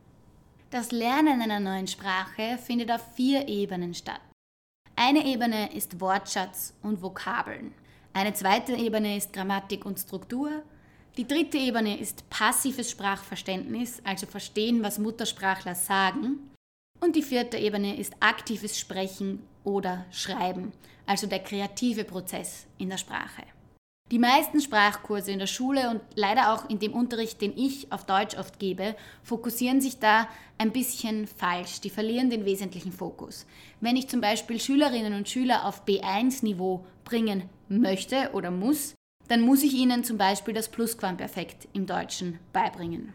Das 0.71 0.91
Lernen 0.91 1.43
einer 1.43 1.61
neuen 1.61 1.87
Sprache 1.87 2.57
findet 2.57 2.91
auf 2.91 3.03
vier 3.15 3.47
Ebenen 3.47 3.93
statt. 3.93 4.23
Eine 4.97 5.27
Ebene 5.27 5.71
ist 5.75 6.01
Wortschatz 6.01 6.73
und 6.83 7.03
Vokabeln. 7.03 7.75
Eine 8.15 8.33
zweite 8.33 8.73
Ebene 8.73 9.19
ist 9.19 9.35
Grammatik 9.35 9.85
und 9.85 9.99
Struktur 9.99 10.63
die 11.19 11.27
dritte 11.27 11.59
Ebene 11.59 11.99
ist 11.99 12.31
passives 12.31 12.93
Sprachverständnis, 12.93 14.01
also 14.05 14.27
verstehen, 14.27 14.85
was 14.85 15.01
Muttersprachler 15.01 15.75
sagen. 15.75 16.51
Und 17.01 17.17
die 17.17 17.23
vierte 17.23 17.59
Ebene 17.59 17.99
ist 17.99 18.15
aktives 18.21 18.79
Sprechen 18.79 19.43
oder 19.65 20.07
Schreiben, 20.13 20.73
also 21.07 21.27
der 21.27 21.41
kreative 21.41 22.05
Prozess 22.05 22.67
in 22.79 22.89
der 22.89 22.99
Sprache. 22.99 23.43
Die 24.13 24.21
meisten 24.21 24.61
Sprachkurse 24.61 25.33
in 25.33 25.41
der 25.41 25.49
Schule 25.49 25.91
und 25.91 26.01
leider 26.15 26.55
auch 26.55 26.71
in 26.71 26.79
dem 26.79 26.95
Unterricht, 26.95 27.41
den 27.43 27.59
ich 27.59 27.93
auf 27.93 28.07
Deutsch 28.07 28.39
oft 28.39 28.61
gebe, 28.61 28.95
fokussieren 29.23 29.81
sich 29.81 29.99
da 29.99 30.29
ein 30.57 30.73
bisschen 30.73 31.27
falsch. 31.27 31.81
Die 31.81 31.91
verlieren 31.91 32.31
den 32.31 32.45
wesentlichen 32.45 32.93
Fokus. 32.93 33.45
Wenn 33.81 33.97
ich 33.97 34.09
zum 34.09 34.21
Beispiel 34.21 34.61
Schülerinnen 34.61 35.15
und 35.15 35.29
Schüler 35.29 35.67
auf 35.67 35.85
B1-Niveau 35.85 36.87
bringen 37.05 37.51
möchte 37.69 38.31
oder 38.33 38.51
muss, 38.51 38.95
dann 39.29 39.43
muss 39.43 39.63
ich 39.63 39.75
Ihnen 39.75 40.05
zum 40.05 40.19
Beispiel 40.19 40.55
das 40.55 40.69
Plusquamperfekt 40.69 41.69
im 41.73 41.87
Deutschen 41.87 42.39
beibringen. 42.53 43.13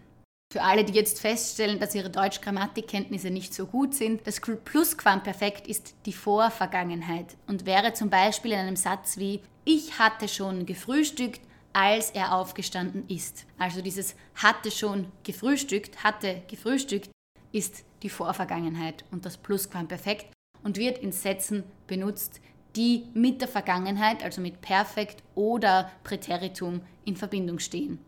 Für 0.54 0.62
alle, 0.62 0.84
die 0.84 0.94
jetzt 0.94 1.20
feststellen, 1.20 1.80
dass 1.80 1.96
ihre 1.96 2.12
Deutsch-Grammatikkenntnisse 2.12 3.32
nicht 3.32 3.56
so 3.56 3.66
gut 3.66 3.96
sind, 3.96 4.28
das 4.28 4.40
Plusquamperfekt 4.40 5.68
ist 5.68 5.96
die 6.06 6.14
Vorvergangenheit 6.14 7.36
und 7.48 7.66
wäre 7.66 7.94
zum 7.94 8.12
Beispiel 8.12 8.52
in 8.52 8.60
einem 8.60 8.76
Satz 8.76 9.18
wie 9.18 9.42
Ich 9.66 9.98
hatte 9.98 10.28
schon 10.28 10.68
gefrühstückt, 10.68 11.42
als 11.74 12.12
er 12.12 12.36
aufgestanden 12.36 13.06
ist. 13.08 13.48
Also 13.58 13.82
dieses 13.82 14.16
hatte 14.36 14.70
schon 14.70 15.08
gefrühstückt, 15.24 16.04
hatte 16.04 16.44
gefrühstückt 16.48 17.10
ist 17.52 17.84
die 18.04 18.10
Vorvergangenheit 18.10 19.06
und 19.12 19.26
das 19.26 19.38
Plusquamperfekt 19.38 20.28
und 20.64 20.78
wird 20.78 21.00
in 21.00 21.12
Sätzen 21.12 21.64
benutzt, 21.88 22.42
die 22.76 23.04
mit 23.14 23.42
der 23.42 23.48
Vergangenheit, 23.48 24.24
also 24.24 24.42
mit 24.42 24.62
Perfekt 24.62 25.24
oder 25.36 25.92
Präteritum 26.04 26.82
in 27.06 27.16
Verbindung 27.16 27.60
stehen. 27.60 28.00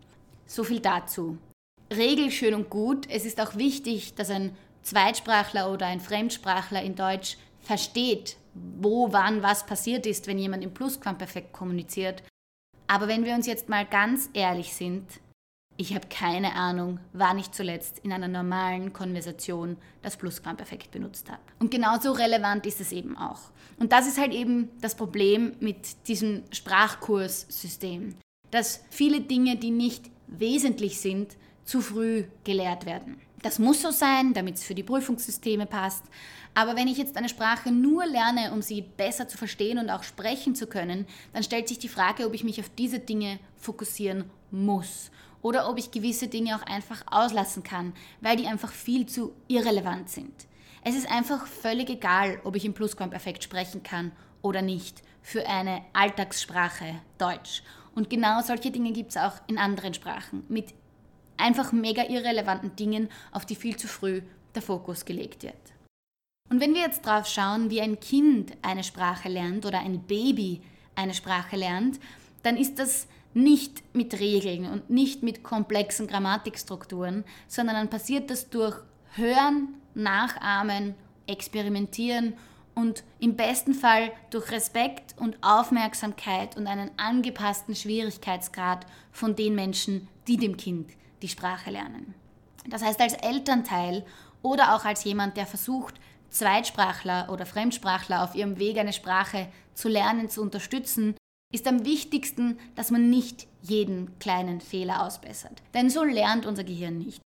So 0.45 0.63
viel 0.63 0.79
dazu. 0.79 1.37
Regel 1.95 2.31
schön 2.31 2.53
und 2.53 2.69
gut. 2.69 3.07
Es 3.09 3.25
ist 3.25 3.39
auch 3.39 3.55
wichtig, 3.55 4.15
dass 4.15 4.29
ein 4.29 4.55
Zweitsprachler 4.81 5.71
oder 5.71 5.87
ein 5.87 5.99
Fremdsprachler 5.99 6.81
in 6.81 6.95
Deutsch 6.95 7.37
versteht, 7.59 8.37
wo, 8.53 9.11
wann, 9.11 9.43
was 9.43 9.65
passiert 9.65 10.05
ist, 10.05 10.27
wenn 10.27 10.37
jemand 10.37 10.63
im 10.63 10.73
Plusquamperfekt 10.73 11.51
kommuniziert. 11.51 12.23
Aber 12.87 13.07
wenn 13.07 13.25
wir 13.25 13.33
uns 13.33 13.47
jetzt 13.47 13.69
mal 13.69 13.85
ganz 13.85 14.29
ehrlich 14.33 14.73
sind, 14.73 15.05
ich 15.77 15.93
habe 15.93 16.07
keine 16.09 16.53
Ahnung, 16.53 16.99
wann 17.11 17.37
ich 17.37 17.51
zuletzt 17.51 17.99
in 17.99 18.13
einer 18.13 18.29
normalen 18.29 18.93
Konversation 18.93 19.75
das 20.01 20.15
Plusquamperfekt 20.15 20.91
benutzt 20.91 21.29
habe. 21.29 21.41
Und 21.59 21.69
genauso 21.69 22.13
relevant 22.13 22.65
ist 22.65 22.79
es 22.79 22.91
eben 22.91 23.17
auch. 23.17 23.41
Und 23.77 23.91
das 23.91 24.07
ist 24.07 24.17
halt 24.17 24.33
eben 24.33 24.69
das 24.79 24.95
Problem 24.95 25.53
mit 25.59 26.07
diesem 26.07 26.43
Sprachkurssystem, 26.51 28.15
dass 28.51 28.83
viele 28.89 29.19
Dinge, 29.21 29.57
die 29.57 29.71
nicht 29.71 30.05
wesentlich 30.27 31.01
sind, 31.01 31.35
zu 31.65 31.81
früh 31.81 32.23
gelehrt 32.45 32.85
werden. 32.85 33.19
Das 33.41 33.59
muss 33.59 33.81
so 33.81 33.91
sein, 33.91 34.33
damit 34.33 34.55
es 34.55 34.63
für 34.63 34.75
die 34.75 34.83
Prüfungssysteme 34.83 35.65
passt. 35.65 36.05
Aber 36.53 36.77
wenn 36.77 36.87
ich 36.87 36.97
jetzt 36.97 37.17
eine 37.17 37.27
Sprache 37.27 37.71
nur 37.71 38.05
lerne, 38.05 38.53
um 38.53 38.61
sie 38.61 38.81
besser 38.81 39.27
zu 39.27 39.37
verstehen 39.37 39.77
und 39.77 39.89
auch 39.89 40.03
sprechen 40.03 40.55
zu 40.55 40.67
können, 40.67 41.05
dann 41.33 41.43
stellt 41.43 41.67
sich 41.67 41.79
die 41.79 41.89
Frage, 41.89 42.25
ob 42.25 42.33
ich 42.33 42.45
mich 42.45 42.61
auf 42.61 42.69
diese 42.69 42.99
Dinge 42.99 43.39
fokussieren 43.57 44.23
muss 44.51 45.11
oder 45.45 45.69
ob 45.69 45.77
ich 45.77 45.91
gewisse 45.91 46.27
Dinge 46.27 46.55
auch 46.55 46.63
einfach 46.63 47.03
auslassen 47.05 47.61
kann, 47.61 47.93
weil 48.19 48.35
die 48.35 48.47
einfach 48.47 48.71
viel 48.71 49.05
zu 49.05 49.31
irrelevant 49.47 50.09
sind. 50.09 50.33
Es 50.83 50.95
ist 50.95 51.07
einfach 51.07 51.45
völlig 51.45 51.87
egal, 51.91 52.39
ob 52.43 52.55
ich 52.55 52.65
im 52.65 52.73
Plusquamperfekt 52.73 53.43
sprechen 53.43 53.83
kann 53.83 54.11
oder 54.41 54.63
nicht 54.63 55.03
für 55.21 55.45
eine 55.47 55.83
Alltagssprache 55.93 56.95
Deutsch. 57.19 57.61
Und 57.93 58.09
genau 58.09 58.41
solche 58.41 58.71
Dinge 58.71 58.91
gibt 58.91 59.11
es 59.11 59.17
auch 59.17 59.33
in 59.45 59.59
anderen 59.59 59.93
Sprachen 59.93 60.43
mit 60.49 60.73
einfach 61.37 61.71
mega 61.71 62.05
irrelevanten 62.09 62.75
Dingen, 62.75 63.09
auf 63.31 63.45
die 63.45 63.55
viel 63.55 63.77
zu 63.77 63.87
früh 63.87 64.23
der 64.55 64.63
Fokus 64.63 65.05
gelegt 65.05 65.43
wird. 65.43 65.53
Und 66.49 66.59
wenn 66.59 66.73
wir 66.73 66.81
jetzt 66.81 67.05
drauf 67.05 67.27
schauen, 67.27 67.69
wie 67.69 67.81
ein 67.81 67.99
Kind 67.99 68.53
eine 68.63 68.83
Sprache 68.83 69.29
lernt 69.29 69.67
oder 69.67 69.77
ein 69.77 70.01
Baby 70.07 70.63
eine 70.95 71.13
Sprache 71.13 71.55
lernt, 71.55 71.99
dann 72.41 72.57
ist 72.57 72.79
das 72.79 73.07
nicht 73.35 73.83
mit 73.93 74.19
Regeln 74.19 74.65
und 74.65 74.89
nicht 74.89 75.21
mit 75.21 75.43
komplexen 75.43 76.07
Grammatikstrukturen, 76.07 77.25
sondern 77.47 77.75
dann 77.75 77.89
passiert 77.89 78.29
das 78.29 78.49
durch 78.49 78.77
Hören, 79.15 79.75
Nachahmen, 79.93 80.95
Experimentieren 81.27 82.33
und 82.75 83.03
im 83.19 83.35
besten 83.35 83.73
Fall 83.73 84.11
durch 84.29 84.51
Respekt 84.51 85.15
und 85.17 85.37
Aufmerksamkeit 85.41 86.55
und 86.55 86.67
einen 86.67 86.91
angepassten 86.97 87.75
Schwierigkeitsgrad 87.75 88.85
von 89.11 89.35
den 89.35 89.53
Menschen, 89.53 90.07
die 90.27 90.37
dem 90.37 90.55
Kind 90.55 90.91
die 91.21 91.27
Sprache 91.27 91.71
lernen. 91.71 92.13
Das 92.69 92.83
heißt, 92.83 93.01
als 93.01 93.13
Elternteil 93.15 94.05
oder 94.43 94.75
auch 94.75 94.85
als 94.85 95.03
jemand, 95.03 95.35
der 95.35 95.45
versucht, 95.45 95.95
Zweitsprachler 96.29 97.29
oder 97.31 97.45
Fremdsprachler 97.45 98.23
auf 98.23 98.35
ihrem 98.35 98.59
Weg 98.59 98.77
eine 98.77 98.93
Sprache 98.93 99.47
zu 99.73 99.89
lernen, 99.89 100.29
zu 100.29 100.41
unterstützen, 100.41 101.15
ist 101.55 101.67
am 101.67 101.85
wichtigsten, 101.85 102.59
dass 102.75 102.91
man 102.91 103.09
nicht 103.09 103.47
jeden 103.61 104.19
kleinen 104.19 104.61
Fehler 104.61 105.03
ausbessert. 105.03 105.63
Denn 105.73 105.89
so 105.89 106.03
lernt 106.03 106.45
unser 106.45 106.63
Gehirn 106.63 106.97
nicht. 106.97 107.21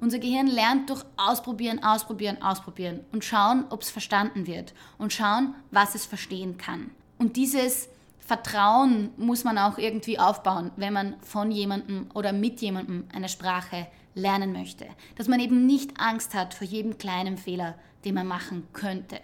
Unser 0.00 0.18
Gehirn 0.18 0.46
lernt 0.46 0.88
durch 0.88 1.04
Ausprobieren, 1.16 1.82
Ausprobieren, 1.82 2.42
Ausprobieren 2.42 3.00
und 3.12 3.24
schauen, 3.24 3.64
ob 3.70 3.82
es 3.82 3.90
verstanden 3.90 4.46
wird 4.46 4.72
und 4.98 5.12
schauen, 5.12 5.54
was 5.70 5.94
es 5.94 6.06
verstehen 6.06 6.58
kann. 6.58 6.90
Und 7.18 7.36
dieses 7.36 7.88
Vertrauen 8.18 9.10
muss 9.16 9.44
man 9.44 9.58
auch 9.58 9.78
irgendwie 9.78 10.18
aufbauen, 10.18 10.70
wenn 10.76 10.92
man 10.92 11.16
von 11.20 11.50
jemandem 11.50 12.06
oder 12.14 12.32
mit 12.32 12.60
jemandem 12.60 13.04
eine 13.12 13.28
Sprache 13.28 13.86
lernen 14.14 14.52
möchte. 14.52 14.86
Dass 15.16 15.28
man 15.28 15.40
eben 15.40 15.66
nicht 15.66 16.00
Angst 16.00 16.34
hat 16.34 16.54
vor 16.54 16.66
jedem 16.66 16.98
kleinen 16.98 17.36
Fehler, 17.36 17.74
den 18.04 18.14
man 18.14 18.26
machen 18.26 18.66
könnte. 18.72 19.20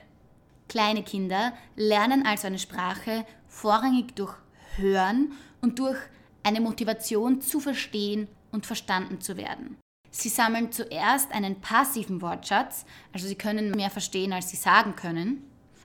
Kleine 0.69 1.03
Kinder 1.03 1.53
lernen 1.77 2.27
also 2.27 2.47
eine 2.47 2.59
Sprache 2.59 3.25
vorrangig 3.49 4.15
durch 4.15 4.35
Hören 4.79 5.33
und 5.61 5.79
durch 5.79 5.99
eine 6.43 6.61
Motivation 6.61 7.41
zu 7.41 7.61
verstehen 7.61 8.29
und 8.53 8.67
verstanden 8.67 9.21
zu 9.21 9.37
werden. 9.37 9.77
Sie 10.11 10.29
sammeln 10.31 10.73
zuerst 10.73 11.33
einen 11.33 11.61
passiven 11.61 12.23
Wortschatz, 12.23 12.87
also 13.13 13.27
sie 13.27 13.35
können 13.35 13.73
mehr 13.73 13.91
verstehen, 13.91 14.33
als 14.33 14.49
sie 14.49 14.57
sagen 14.57 14.97
können, 14.97 15.43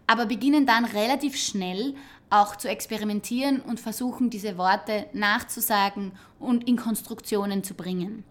aber 0.07 0.25
beginnen 0.25 0.65
dann 0.65 0.85
relativ 0.85 1.35
schnell 1.35 1.95
auch 2.29 2.55
zu 2.55 2.67
experimentieren 2.67 3.59
und 3.61 3.79
versuchen, 3.79 4.29
diese 4.29 4.57
Worte 4.57 5.07
nachzusagen 5.13 6.13
und 6.39 6.67
in 6.67 6.77
Konstruktionen 6.77 7.63
zu 7.63 7.73
bringen. 7.73 8.23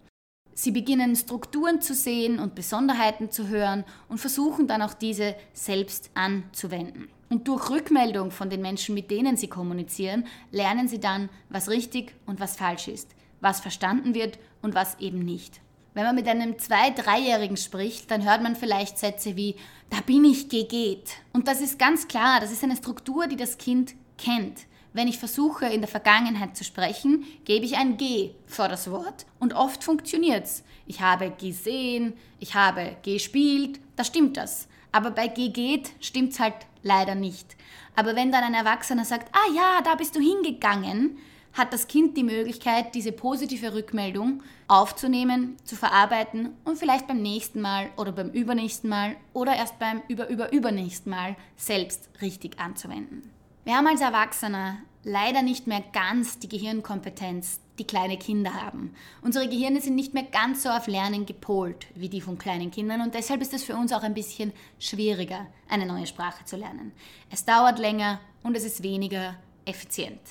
Sie 0.55 0.71
beginnen 0.71 1.15
Strukturen 1.15 1.81
zu 1.81 1.93
sehen 1.93 2.39
und 2.39 2.53
Besonderheiten 2.53 3.31
zu 3.31 3.47
hören 3.47 3.85
und 4.09 4.19
versuchen 4.19 4.67
dann 4.67 4.81
auch 4.81 4.93
diese 4.93 5.35
selbst 5.53 6.11
anzuwenden. 6.13 7.09
Und 7.33 7.47
durch 7.47 7.71
Rückmeldung 7.71 8.29
von 8.29 8.51
den 8.51 8.61
Menschen, 8.61 8.93
mit 8.93 9.09
denen 9.09 9.37
sie 9.37 9.47
kommunizieren, 9.47 10.27
lernen 10.51 10.87
sie 10.87 10.99
dann, 10.99 11.29
was 11.49 11.67
richtig 11.67 12.13
und 12.27 12.39
was 12.39 12.57
falsch 12.57 12.87
ist, 12.87 13.09
was 13.41 13.59
verstanden 13.59 14.13
wird 14.13 14.37
und 14.61 14.75
was 14.75 14.99
eben 14.99 15.17
nicht. 15.17 15.59
Wenn 15.95 16.03
man 16.03 16.13
mit 16.13 16.27
einem 16.27 16.59
Zwei-, 16.59 16.91
Dreijährigen 16.91 17.57
spricht, 17.57 18.11
dann 18.11 18.23
hört 18.23 18.43
man 18.43 18.55
vielleicht 18.55 18.99
Sätze 18.99 19.35
wie, 19.35 19.55
da 19.89 20.01
bin 20.01 20.23
ich 20.25 20.47
gegeht. 20.47 21.09
Und 21.33 21.47
das 21.47 21.59
ist 21.59 21.79
ganz 21.79 22.07
klar, 22.07 22.39
das 22.39 22.51
ist 22.51 22.63
eine 22.63 22.75
Struktur, 22.75 23.25
die 23.25 23.35
das 23.35 23.57
Kind 23.57 23.95
kennt. 24.19 24.67
Wenn 24.93 25.07
ich 25.07 25.17
versuche, 25.17 25.65
in 25.65 25.81
der 25.81 25.89
Vergangenheit 25.89 26.55
zu 26.55 26.63
sprechen, 26.63 27.25
gebe 27.45 27.65
ich 27.65 27.77
ein 27.77 27.97
G 27.97 28.35
vor 28.45 28.67
das 28.67 28.91
Wort 28.91 29.25
und 29.39 29.55
oft 29.55 29.83
funktioniert 29.83 30.43
es. 30.43 30.63
Ich 30.85 31.01
habe 31.01 31.31
gesehen, 31.31 32.13
ich 32.39 32.53
habe 32.53 32.95
gespielt, 33.01 33.79
da 33.95 34.03
stimmt 34.03 34.37
das. 34.37 34.67
Aber 34.91 35.09
bei 35.09 35.27
G 35.27 35.49
geht 35.49 35.93
stimmt 35.99 36.33
es 36.33 36.39
halt 36.39 36.53
leider 36.83 37.15
nicht. 37.15 37.55
Aber 37.95 38.15
wenn 38.15 38.31
dann 38.31 38.43
ein 38.43 38.53
Erwachsener 38.53 39.05
sagt, 39.05 39.33
ah 39.33 39.53
ja, 39.55 39.81
da 39.83 39.95
bist 39.95 40.15
du 40.15 40.19
hingegangen, 40.19 41.17
hat 41.53 41.71
das 41.71 41.87
Kind 41.87 42.17
die 42.17 42.23
Möglichkeit, 42.23 42.95
diese 42.95 43.11
positive 43.11 43.73
Rückmeldung 43.73 44.41
aufzunehmen, 44.67 45.55
zu 45.63 45.75
verarbeiten 45.75 46.49
und 46.63 46.77
vielleicht 46.77 47.07
beim 47.07 47.21
nächsten 47.21 47.61
Mal 47.61 47.89
oder 47.95 48.11
beim 48.11 48.29
übernächsten 48.29 48.89
Mal 48.89 49.15
oder 49.33 49.55
erst 49.55 49.77
beim 49.79 50.01
über 50.07 50.29
über 50.29 50.51
übernächsten 50.51 51.11
Mal 51.11 51.35
selbst 51.55 52.09
richtig 52.21 52.59
anzuwenden. 52.59 53.29
Wir 53.65 53.77
haben 53.77 53.87
als 53.87 54.01
Erwachsener 54.01 54.77
leider 55.03 55.41
nicht 55.41 55.67
mehr 55.67 55.83
ganz 55.93 56.39
die 56.39 56.49
Gehirnkompetenz, 56.49 57.59
die 57.79 57.85
kleine 57.85 58.17
Kinder 58.17 58.53
haben. 58.53 58.93
Unsere 59.21 59.47
Gehirne 59.47 59.81
sind 59.81 59.95
nicht 59.95 60.13
mehr 60.13 60.23
ganz 60.23 60.63
so 60.63 60.69
auf 60.69 60.87
Lernen 60.87 61.25
gepolt 61.25 61.87
wie 61.95 62.09
die 62.09 62.21
von 62.21 62.37
kleinen 62.37 62.71
Kindern 62.71 63.01
und 63.01 63.15
deshalb 63.15 63.41
ist 63.41 63.53
es 63.53 63.63
für 63.63 63.75
uns 63.75 63.91
auch 63.91 64.03
ein 64.03 64.13
bisschen 64.13 64.53
schwieriger, 64.79 65.47
eine 65.69 65.85
neue 65.85 66.05
Sprache 66.07 66.45
zu 66.45 66.55
lernen. 66.55 66.91
Es 67.31 67.45
dauert 67.45 67.79
länger 67.79 68.19
und 68.43 68.55
es 68.55 68.63
ist 68.63 68.83
weniger 68.83 69.35
effizient. 69.65 70.21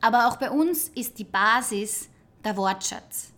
Aber 0.00 0.28
auch 0.28 0.36
bei 0.36 0.50
uns 0.50 0.88
ist 0.88 1.18
die 1.18 1.24
Basis 1.24 2.08
der 2.44 2.56
Wortschatz. 2.56 3.32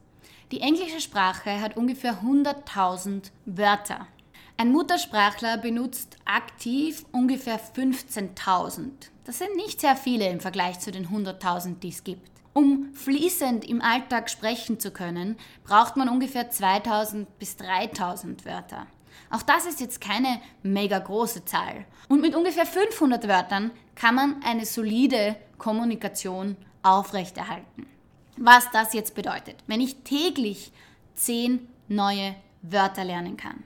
Die 0.53 0.61
englische 0.61 1.01
Sprache 1.01 1.61
hat 1.61 1.77
ungefähr 1.77 2.22
100.000 2.22 3.31
Wörter. 3.46 4.07
Ein 4.57 4.72
Muttersprachler 4.72 5.59
benutzt 5.59 6.16
aktiv 6.25 7.05
ungefähr 7.12 7.61
15.000. 7.61 8.90
Das 9.25 9.38
sind 9.38 9.55
nicht 9.57 9.81
sehr 9.81 9.96
viele 9.96 10.29
im 10.29 10.40
Vergleich 10.40 10.81
zu 10.81 10.90
den 10.90 11.09
100.000, 11.09 11.81
die 11.81 11.88
es 11.88 12.05
gibt. 12.05 12.36
Um 12.56 12.94
fließend 12.94 13.66
im 13.68 13.82
Alltag 13.82 14.30
sprechen 14.30 14.80
zu 14.80 14.90
können, 14.90 15.36
braucht 15.62 15.98
man 15.98 16.08
ungefähr 16.08 16.48
2000 16.48 17.38
bis 17.38 17.58
3000 17.58 18.46
Wörter. 18.46 18.86
Auch 19.28 19.42
das 19.42 19.66
ist 19.66 19.78
jetzt 19.78 20.00
keine 20.00 20.40
mega 20.62 20.98
große 20.98 21.44
Zahl. 21.44 21.84
Und 22.08 22.22
mit 22.22 22.34
ungefähr 22.34 22.64
500 22.64 23.28
Wörtern 23.28 23.72
kann 23.94 24.14
man 24.14 24.42
eine 24.42 24.64
solide 24.64 25.36
Kommunikation 25.58 26.56
aufrechterhalten. 26.82 27.84
Was 28.38 28.70
das 28.70 28.94
jetzt 28.94 29.14
bedeutet, 29.14 29.56
wenn 29.66 29.82
ich 29.82 29.96
täglich 29.96 30.72
10 31.14 31.68
neue 31.88 32.36
Wörter 32.62 33.04
lernen 33.04 33.36
kann 33.36 33.64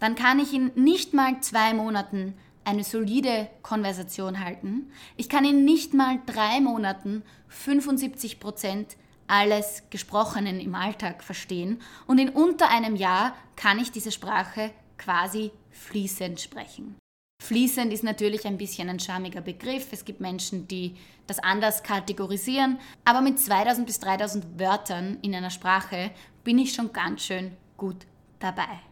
dann 0.00 0.14
kann 0.14 0.40
ich 0.40 0.52
in 0.52 0.72
nicht 0.74 1.14
mal 1.14 1.40
zwei 1.40 1.74
Monaten 1.74 2.34
eine 2.64 2.84
solide 2.84 3.48
Konversation 3.62 4.44
halten. 4.44 4.90
Ich 5.16 5.28
kann 5.28 5.44
in 5.44 5.64
nicht 5.64 5.94
mal 5.94 6.18
drei 6.26 6.60
Monaten 6.60 7.22
75 7.48 8.40
Prozent 8.40 8.96
alles 9.26 9.84
Gesprochenen 9.90 10.60
im 10.60 10.74
Alltag 10.74 11.22
verstehen 11.22 11.80
und 12.06 12.18
in 12.18 12.30
unter 12.30 12.68
einem 12.68 12.96
Jahr 12.96 13.34
kann 13.56 13.78
ich 13.78 13.92
diese 13.92 14.12
Sprache 14.12 14.70
quasi 14.98 15.52
fließend 15.70 16.40
sprechen. 16.40 16.96
Fließend 17.42 17.92
ist 17.92 18.04
natürlich 18.04 18.46
ein 18.46 18.58
bisschen 18.58 18.90
ein 18.90 19.00
charmiger 19.00 19.40
Begriff. 19.40 19.88
Es 19.92 20.04
gibt 20.04 20.20
Menschen, 20.20 20.68
die 20.68 20.94
das 21.26 21.38
anders 21.38 21.82
kategorisieren. 21.82 22.78
Aber 23.04 23.22
mit 23.22 23.38
2000 23.38 23.86
bis 23.86 23.98
3000 24.00 24.60
Wörtern 24.60 25.18
in 25.22 25.34
einer 25.34 25.50
Sprache 25.50 26.10
bin 26.44 26.58
ich 26.58 26.74
schon 26.74 26.92
ganz 26.92 27.22
schön 27.22 27.56
gut 27.78 28.06
dabei. 28.40 28.89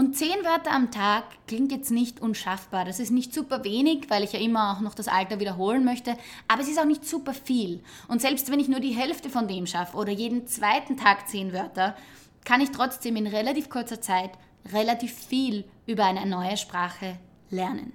Und 0.00 0.16
zehn 0.16 0.46
Wörter 0.46 0.72
am 0.72 0.90
Tag 0.90 1.24
klingt 1.46 1.70
jetzt 1.72 1.90
nicht 1.90 2.22
unschaffbar. 2.22 2.86
Das 2.86 3.00
ist 3.00 3.10
nicht 3.10 3.34
super 3.34 3.64
wenig, 3.64 4.08
weil 4.08 4.24
ich 4.24 4.32
ja 4.32 4.40
immer 4.40 4.72
auch 4.72 4.80
noch 4.80 4.94
das 4.94 5.08
Alter 5.08 5.40
wiederholen 5.40 5.84
möchte. 5.84 6.16
Aber 6.48 6.62
es 6.62 6.68
ist 6.68 6.80
auch 6.80 6.86
nicht 6.86 7.04
super 7.04 7.34
viel. 7.34 7.82
Und 8.08 8.22
selbst 8.22 8.50
wenn 8.50 8.60
ich 8.60 8.68
nur 8.68 8.80
die 8.80 8.96
Hälfte 8.96 9.28
von 9.28 9.46
dem 9.46 9.66
schaffe 9.66 9.98
oder 9.98 10.10
jeden 10.10 10.46
zweiten 10.46 10.96
Tag 10.96 11.28
zehn 11.28 11.52
Wörter, 11.52 11.94
kann 12.46 12.62
ich 12.62 12.70
trotzdem 12.70 13.14
in 13.14 13.26
relativ 13.26 13.68
kurzer 13.68 14.00
Zeit 14.00 14.30
relativ 14.72 15.12
viel 15.12 15.66
über 15.86 16.06
eine 16.06 16.24
neue 16.24 16.56
Sprache 16.56 17.18
lernen. 17.50 17.92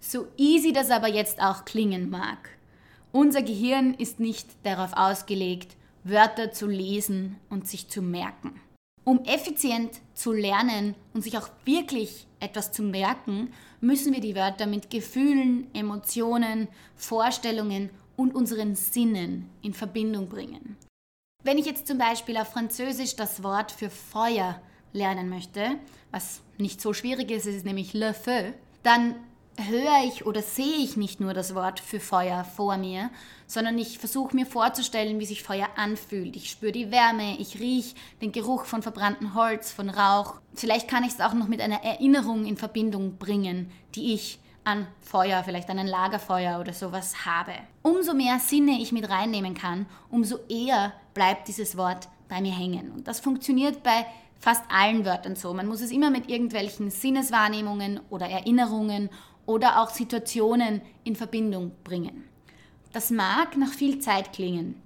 So 0.00 0.26
easy 0.38 0.72
das 0.72 0.90
aber 0.90 1.08
jetzt 1.08 1.42
auch 1.42 1.66
klingen 1.66 2.08
mag. 2.08 2.48
Unser 3.12 3.42
Gehirn 3.42 3.92
ist 3.92 4.20
nicht 4.20 4.48
darauf 4.62 4.94
ausgelegt, 4.94 5.76
Wörter 6.02 6.50
zu 6.50 6.66
lesen 6.66 7.36
und 7.50 7.68
sich 7.68 7.90
zu 7.90 8.00
merken. 8.00 8.58
Um 9.10 9.24
effizient 9.24 9.90
zu 10.14 10.30
lernen 10.30 10.94
und 11.14 11.22
sich 11.22 11.36
auch 11.36 11.50
wirklich 11.64 12.28
etwas 12.38 12.70
zu 12.70 12.84
merken, 12.84 13.52
müssen 13.80 14.12
wir 14.12 14.20
die 14.20 14.36
Wörter 14.36 14.68
mit 14.68 14.88
Gefühlen, 14.88 15.66
Emotionen, 15.74 16.68
Vorstellungen 16.94 17.90
und 18.14 18.36
unseren 18.36 18.76
Sinnen 18.76 19.50
in 19.62 19.74
Verbindung 19.74 20.28
bringen. 20.28 20.76
Wenn 21.42 21.58
ich 21.58 21.66
jetzt 21.66 21.88
zum 21.88 21.98
Beispiel 21.98 22.36
auf 22.36 22.52
Französisch 22.52 23.16
das 23.16 23.42
Wort 23.42 23.72
für 23.72 23.90
Feuer 23.90 24.62
lernen 24.92 25.28
möchte, 25.28 25.80
was 26.12 26.40
nicht 26.58 26.80
so 26.80 26.92
schwierig 26.92 27.32
ist, 27.32 27.46
es 27.46 27.56
ist 27.56 27.66
nämlich 27.66 27.92
le 27.94 28.14
feu, 28.14 28.52
dann 28.84 29.16
höre 29.56 30.04
ich 30.04 30.26
oder 30.26 30.42
sehe 30.42 30.76
ich 30.76 30.96
nicht 30.96 31.20
nur 31.20 31.34
das 31.34 31.54
Wort 31.54 31.80
für 31.80 32.00
Feuer 32.00 32.44
vor 32.44 32.76
mir, 32.76 33.10
sondern 33.46 33.78
ich 33.78 33.98
versuche 33.98 34.34
mir 34.34 34.46
vorzustellen, 34.46 35.18
wie 35.18 35.26
sich 35.26 35.42
Feuer 35.42 35.68
anfühlt. 35.76 36.36
Ich 36.36 36.50
spüre 36.50 36.72
die 36.72 36.90
Wärme, 36.90 37.36
ich 37.38 37.60
rieche 37.60 37.94
den 38.22 38.32
Geruch 38.32 38.64
von 38.64 38.82
verbranntem 38.82 39.34
Holz, 39.34 39.72
von 39.72 39.90
Rauch. 39.90 40.40
Vielleicht 40.54 40.88
kann 40.88 41.04
ich 41.04 41.12
es 41.12 41.20
auch 41.20 41.34
noch 41.34 41.48
mit 41.48 41.60
einer 41.60 41.82
Erinnerung 41.82 42.46
in 42.46 42.56
Verbindung 42.56 43.16
bringen, 43.18 43.70
die 43.94 44.14
ich 44.14 44.38
an 44.64 44.86
Feuer, 45.00 45.42
vielleicht 45.42 45.70
an 45.70 45.78
ein 45.78 45.86
Lagerfeuer 45.86 46.60
oder 46.60 46.72
sowas 46.72 47.24
habe. 47.24 47.52
Umso 47.82 48.14
mehr 48.14 48.38
Sinne 48.38 48.80
ich 48.80 48.92
mit 48.92 49.08
reinnehmen 49.08 49.54
kann, 49.54 49.86
umso 50.10 50.38
eher 50.48 50.92
bleibt 51.14 51.48
dieses 51.48 51.76
Wort 51.76 52.08
bei 52.28 52.40
mir 52.40 52.56
hängen. 52.56 52.92
Und 52.92 53.08
das 53.08 53.20
funktioniert 53.20 53.82
bei 53.82 54.06
fast 54.38 54.62
allen 54.70 55.04
Wörtern 55.04 55.36
so. 55.36 55.52
Man 55.52 55.66
muss 55.66 55.82
es 55.82 55.90
immer 55.90 56.10
mit 56.10 56.28
irgendwelchen 56.28 56.90
Sinneswahrnehmungen 56.90 58.00
oder 58.08 58.28
Erinnerungen 58.28 59.10
oder 59.50 59.82
auch 59.82 59.90
Situationen 59.90 60.80
in 61.02 61.16
Verbindung 61.16 61.72
bringen. 61.82 62.24
Das 62.92 63.10
mag 63.10 63.56
nach 63.56 63.72
viel 63.72 63.98
Zeit 63.98 64.32
klingen. 64.32 64.80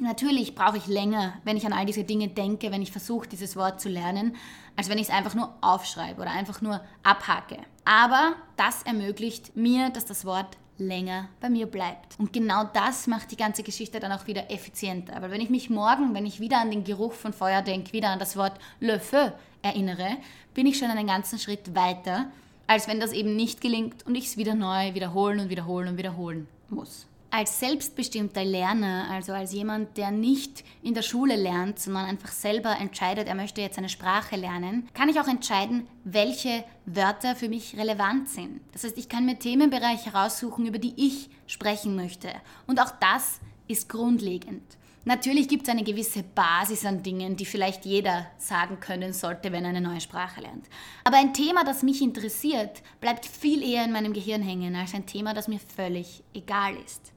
Natürlich 0.00 0.56
brauche 0.56 0.76
ich 0.76 0.88
länger, 0.88 1.34
wenn 1.44 1.56
ich 1.56 1.64
an 1.64 1.72
all 1.72 1.86
diese 1.86 2.02
Dinge 2.02 2.26
denke, 2.26 2.72
wenn 2.72 2.82
ich 2.82 2.90
versuche, 2.90 3.28
dieses 3.28 3.54
Wort 3.54 3.80
zu 3.80 3.88
lernen, 3.88 4.34
als 4.76 4.88
wenn 4.88 4.98
ich 4.98 5.08
es 5.08 5.14
einfach 5.14 5.34
nur 5.34 5.54
aufschreibe 5.60 6.20
oder 6.20 6.32
einfach 6.32 6.60
nur 6.60 6.80
abhake. 7.04 7.58
Aber 7.84 8.34
das 8.56 8.82
ermöglicht 8.82 9.56
mir, 9.56 9.90
dass 9.90 10.04
das 10.04 10.24
Wort 10.24 10.56
länger 10.78 11.28
bei 11.40 11.48
mir 11.48 11.66
bleibt. 11.66 12.18
Und 12.18 12.32
genau 12.32 12.64
das 12.64 13.06
macht 13.06 13.30
die 13.30 13.36
ganze 13.36 13.62
Geschichte 13.62 14.00
dann 14.00 14.12
auch 14.12 14.26
wieder 14.26 14.50
effizienter. 14.50 15.16
Aber 15.16 15.30
wenn 15.30 15.40
ich 15.40 15.50
mich 15.50 15.70
morgen, 15.70 16.12
wenn 16.14 16.26
ich 16.26 16.40
wieder 16.40 16.60
an 16.60 16.72
den 16.72 16.84
Geruch 16.84 17.12
von 17.12 17.32
Feuer 17.32 17.62
denke, 17.62 17.92
wieder 17.92 18.10
an 18.10 18.18
das 18.18 18.36
Wort 18.36 18.58
Le 18.80 18.98
Feu 18.98 19.30
erinnere, 19.62 20.16
bin 20.54 20.66
ich 20.66 20.78
schon 20.78 20.90
einen 20.90 21.06
ganzen 21.06 21.38
Schritt 21.38 21.74
weiter 21.76 22.26
als 22.68 22.86
wenn 22.86 23.00
das 23.00 23.12
eben 23.12 23.34
nicht 23.34 23.60
gelingt 23.60 24.06
und 24.06 24.14
ich 24.14 24.26
es 24.26 24.36
wieder 24.36 24.54
neu 24.54 24.94
wiederholen 24.94 25.40
und 25.40 25.48
wiederholen 25.48 25.88
und 25.88 25.98
wiederholen 25.98 26.46
muss. 26.68 27.06
Als 27.30 27.60
selbstbestimmter 27.60 28.44
Lerner, 28.44 29.08
also 29.10 29.32
als 29.32 29.52
jemand, 29.52 29.96
der 29.98 30.10
nicht 30.10 30.64
in 30.82 30.94
der 30.94 31.02
Schule 31.02 31.36
lernt, 31.36 31.78
sondern 31.78 32.06
einfach 32.06 32.30
selber 32.30 32.76
entscheidet, 32.78 33.28
er 33.28 33.34
möchte 33.34 33.60
jetzt 33.60 33.76
eine 33.76 33.90
Sprache 33.90 34.36
lernen, 34.36 34.88
kann 34.94 35.10
ich 35.10 35.20
auch 35.20 35.28
entscheiden, 35.28 35.86
welche 36.04 36.64
Wörter 36.86 37.36
für 37.36 37.50
mich 37.50 37.76
relevant 37.76 38.30
sind. 38.30 38.60
Das 38.72 38.84
heißt, 38.84 38.96
ich 38.96 39.10
kann 39.10 39.26
mir 39.26 39.38
Themenbereiche 39.38 40.12
heraussuchen, 40.12 40.64
über 40.64 40.78
die 40.78 40.94
ich 40.96 41.28
sprechen 41.46 41.96
möchte. 41.96 42.30
Und 42.66 42.80
auch 42.80 42.92
das 42.98 43.40
ist 43.66 43.90
grundlegend. 43.90 44.77
Natürlich 45.04 45.48
gibt 45.48 45.62
es 45.62 45.68
eine 45.68 45.84
gewisse 45.84 46.22
Basis 46.22 46.84
an 46.84 47.02
Dingen, 47.02 47.36
die 47.36 47.46
vielleicht 47.46 47.84
jeder 47.86 48.26
sagen 48.36 48.78
können 48.80 49.12
sollte, 49.12 49.52
wenn 49.52 49.64
er 49.64 49.70
eine 49.70 49.80
neue 49.80 50.00
Sprache 50.00 50.40
lernt. 50.40 50.66
Aber 51.04 51.16
ein 51.16 51.32
Thema, 51.32 51.64
das 51.64 51.82
mich 51.82 52.02
interessiert, 52.02 52.82
bleibt 53.00 53.24
viel 53.24 53.62
eher 53.62 53.84
in 53.84 53.92
meinem 53.92 54.12
Gehirn 54.12 54.42
hängen 54.42 54.76
als 54.76 54.94
ein 54.94 55.06
Thema, 55.06 55.34
das 55.34 55.48
mir 55.48 55.60
völlig 55.60 56.22
egal 56.34 56.76
ist. 56.84 57.12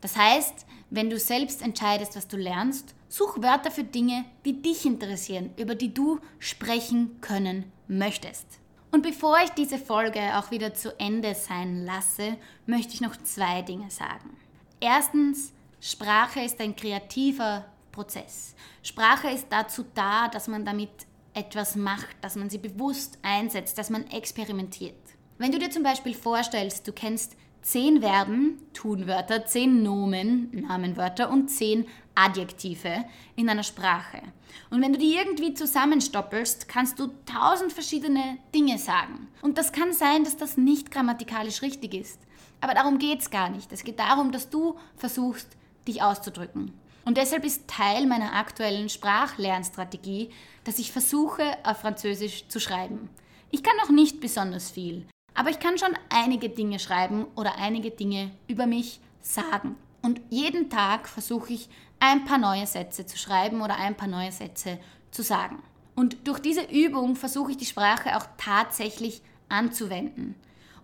Das 0.00 0.16
heißt, 0.16 0.66
wenn 0.90 1.10
du 1.10 1.18
selbst 1.18 1.62
entscheidest, 1.62 2.14
was 2.14 2.28
du 2.28 2.36
lernst, 2.36 2.94
such 3.08 3.42
Wörter 3.42 3.70
für 3.70 3.84
Dinge, 3.84 4.24
die 4.44 4.60
dich 4.60 4.84
interessieren, 4.84 5.50
über 5.56 5.74
die 5.74 5.94
du 5.94 6.20
sprechen 6.38 7.20
können 7.20 7.72
möchtest. 7.88 8.46
Und 8.90 9.02
bevor 9.02 9.38
ich 9.42 9.50
diese 9.50 9.78
Folge 9.78 10.20
auch 10.38 10.50
wieder 10.50 10.74
zu 10.74 10.98
Ende 11.00 11.34
sein 11.34 11.84
lasse, 11.84 12.36
möchte 12.66 12.94
ich 12.94 13.00
noch 13.00 13.16
zwei 13.16 13.62
Dinge 13.62 13.90
sagen. 13.90 14.36
Erstens, 14.78 15.52
Sprache 15.86 16.40
ist 16.40 16.58
ein 16.62 16.74
kreativer 16.74 17.66
Prozess. 17.92 18.54
Sprache 18.82 19.28
ist 19.28 19.48
dazu 19.50 19.84
da, 19.94 20.28
dass 20.28 20.48
man 20.48 20.64
damit 20.64 20.88
etwas 21.34 21.76
macht, 21.76 22.16
dass 22.22 22.36
man 22.36 22.48
sie 22.48 22.56
bewusst 22.56 23.18
einsetzt, 23.20 23.76
dass 23.76 23.90
man 23.90 24.06
experimentiert. 24.06 24.96
Wenn 25.36 25.52
du 25.52 25.58
dir 25.58 25.68
zum 25.68 25.82
Beispiel 25.82 26.14
vorstellst, 26.14 26.88
du 26.88 26.92
kennst 26.94 27.36
zehn 27.60 28.00
Verben, 28.00 28.62
Tunwörter, 28.72 29.44
zehn 29.44 29.82
Nomen, 29.82 30.48
Namenwörter 30.52 31.28
und 31.28 31.48
zehn 31.48 31.86
Adjektive 32.14 33.04
in 33.36 33.50
einer 33.50 33.62
Sprache. 33.62 34.22
Und 34.70 34.80
wenn 34.80 34.94
du 34.94 34.98
die 34.98 35.16
irgendwie 35.16 35.52
zusammenstoppelst, 35.52 36.66
kannst 36.66 36.98
du 36.98 37.10
tausend 37.26 37.74
verschiedene 37.74 38.38
Dinge 38.54 38.78
sagen. 38.78 39.28
Und 39.42 39.58
das 39.58 39.70
kann 39.70 39.92
sein, 39.92 40.24
dass 40.24 40.38
das 40.38 40.56
nicht 40.56 40.90
grammatikalisch 40.90 41.60
richtig 41.60 41.92
ist. 41.92 42.22
Aber 42.62 42.72
darum 42.72 42.96
geht 42.96 43.20
es 43.20 43.28
gar 43.28 43.50
nicht. 43.50 43.70
Es 43.70 43.84
geht 43.84 43.98
darum, 43.98 44.32
dass 44.32 44.48
du 44.48 44.78
versuchst, 44.96 45.54
dich 45.86 46.02
auszudrücken. 46.02 46.72
Und 47.04 47.18
deshalb 47.18 47.44
ist 47.44 47.68
Teil 47.68 48.06
meiner 48.06 48.34
aktuellen 48.34 48.88
Sprachlernstrategie, 48.88 50.30
dass 50.64 50.78
ich 50.78 50.92
versuche, 50.92 51.42
auf 51.62 51.78
Französisch 51.78 52.48
zu 52.48 52.60
schreiben. 52.60 53.10
Ich 53.50 53.62
kann 53.62 53.76
noch 53.82 53.90
nicht 53.90 54.20
besonders 54.20 54.70
viel, 54.70 55.06
aber 55.34 55.50
ich 55.50 55.60
kann 55.60 55.78
schon 55.78 55.96
einige 56.08 56.48
Dinge 56.48 56.78
schreiben 56.78 57.26
oder 57.36 57.56
einige 57.56 57.90
Dinge 57.90 58.30
über 58.48 58.66
mich 58.66 59.00
sagen. 59.20 59.76
Und 60.02 60.20
jeden 60.30 60.70
Tag 60.70 61.08
versuche 61.08 61.52
ich, 61.52 61.68
ein 62.00 62.24
paar 62.24 62.38
neue 62.38 62.66
Sätze 62.66 63.06
zu 63.06 63.16
schreiben 63.16 63.62
oder 63.62 63.76
ein 63.76 63.96
paar 63.96 64.08
neue 64.08 64.32
Sätze 64.32 64.78
zu 65.10 65.22
sagen. 65.22 65.62
Und 65.94 66.26
durch 66.26 66.40
diese 66.40 66.62
Übung 66.62 67.16
versuche 67.16 67.52
ich 67.52 67.56
die 67.56 67.64
Sprache 67.64 68.16
auch 68.16 68.26
tatsächlich 68.36 69.22
anzuwenden. 69.48 70.34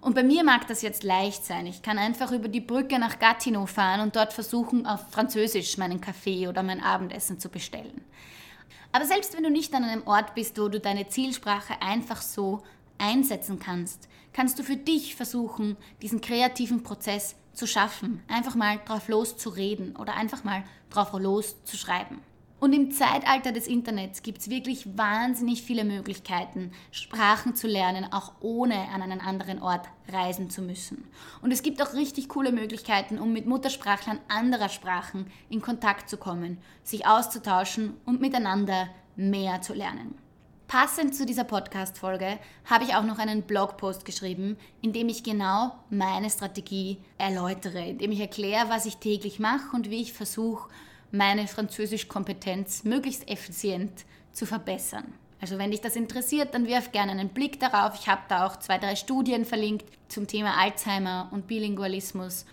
Und 0.00 0.14
bei 0.14 0.22
mir 0.22 0.44
mag 0.44 0.66
das 0.66 0.80
jetzt 0.80 1.02
leicht 1.02 1.44
sein. 1.44 1.66
Ich 1.66 1.82
kann 1.82 1.98
einfach 1.98 2.32
über 2.32 2.48
die 2.48 2.60
Brücke 2.60 2.98
nach 2.98 3.18
Gatineau 3.18 3.66
fahren 3.66 4.00
und 4.00 4.16
dort 4.16 4.32
versuchen, 4.32 4.86
auf 4.86 5.10
Französisch 5.10 5.76
meinen 5.76 6.00
Kaffee 6.00 6.48
oder 6.48 6.62
mein 6.62 6.82
Abendessen 6.82 7.38
zu 7.38 7.50
bestellen. 7.50 8.02
Aber 8.92 9.04
selbst 9.04 9.36
wenn 9.36 9.44
du 9.44 9.50
nicht 9.50 9.74
an 9.74 9.84
einem 9.84 10.06
Ort 10.06 10.34
bist, 10.34 10.58
wo 10.58 10.68
du 10.68 10.80
deine 10.80 11.08
Zielsprache 11.08 11.80
einfach 11.82 12.22
so 12.22 12.62
einsetzen 12.98 13.58
kannst, 13.58 14.08
kannst 14.32 14.58
du 14.58 14.62
für 14.62 14.76
dich 14.76 15.14
versuchen, 15.16 15.76
diesen 16.02 16.20
kreativen 16.20 16.82
Prozess 16.82 17.36
zu 17.52 17.66
schaffen. 17.66 18.22
Einfach 18.26 18.54
mal 18.54 18.80
drauf 18.84 19.08
loszureden 19.08 19.96
oder 19.96 20.14
einfach 20.14 20.44
mal 20.44 20.64
drauf 20.88 21.12
loszuschreiben. 21.12 22.18
Und 22.61 22.75
im 22.75 22.90
Zeitalter 22.92 23.53
des 23.53 23.66
Internets 23.66 24.23
gibt 24.23 24.42
es 24.42 24.51
wirklich 24.51 24.99
wahnsinnig 24.99 25.62
viele 25.62 25.83
Möglichkeiten, 25.83 26.73
Sprachen 26.90 27.57
zu 27.57 27.66
lernen, 27.66 28.12
auch 28.12 28.33
ohne 28.40 28.77
an 28.90 29.01
einen 29.01 29.23
anderen 29.23 29.62
Ort 29.62 29.88
reisen 30.12 30.51
zu 30.51 30.61
müssen. 30.61 31.09
Und 31.40 31.53
es 31.53 31.62
gibt 31.62 31.81
auch 31.81 31.94
richtig 31.94 32.29
coole 32.29 32.53
Möglichkeiten, 32.53 33.18
um 33.18 33.33
mit 33.33 33.46
Muttersprachlern 33.46 34.20
anderer 34.29 34.68
Sprachen 34.68 35.27
in 35.49 35.62
Kontakt 35.62 36.11
zu 36.11 36.18
kommen, 36.18 36.59
sich 36.85 37.07
auszutauschen 37.07 37.94
und 38.05 38.20
miteinander 38.20 38.90
mehr 39.16 39.62
zu 39.62 39.73
lernen. 39.73 40.14
Passend 40.68 41.16
zu 41.16 41.25
dieser 41.25 41.44
Podcast-Folge 41.44 42.38
habe 42.66 42.85
ich 42.85 42.94
auch 42.94 43.03
noch 43.05 43.18
einen 43.18 43.42
Blogpost 43.42 44.05
geschrieben, 44.05 44.59
in 44.83 44.92
dem 44.92 45.09
ich 45.09 45.25
genau 45.25 45.73
meine 45.88 46.29
Strategie 46.29 46.99
erläutere, 47.16 47.88
in 47.88 47.99
dem 47.99 48.12
ich 48.12 48.20
erkläre, 48.20 48.68
was 48.68 48.87
ich 48.87 48.99
täglich 48.99 49.40
mache 49.40 49.75
und 49.75 49.90
wie 49.90 50.03
ich 50.03 50.12
versuche, 50.12 50.68
meine 51.12 51.46
Französischkompetenz 51.46 52.85
möglichst 52.85 53.29
effizient 53.29 54.05
zu 54.33 54.46
verbessern. 54.46 55.12
Also 55.40 55.59
wenn 55.59 55.70
dich 55.70 55.81
das 55.81 55.96
interessiert, 55.96 56.55
dann 56.55 56.66
wirf 56.66 56.92
gerne 56.92 57.12
einen 57.12 57.31
Blick 57.31 57.59
darauf. 57.61 57.94
Ich 57.99 58.09
habe 58.09 58.23
da 58.29 58.46
auch 58.46 58.57
zwei, 58.57 58.79
drei 58.79 58.94
Studien 58.94 59.44
verlinkt 59.44 59.87
zum 60.09 60.27
Thema 60.27 60.59
Alzheimer 60.59 61.29
und 61.33 61.46
Bilingualismus. 61.46 62.44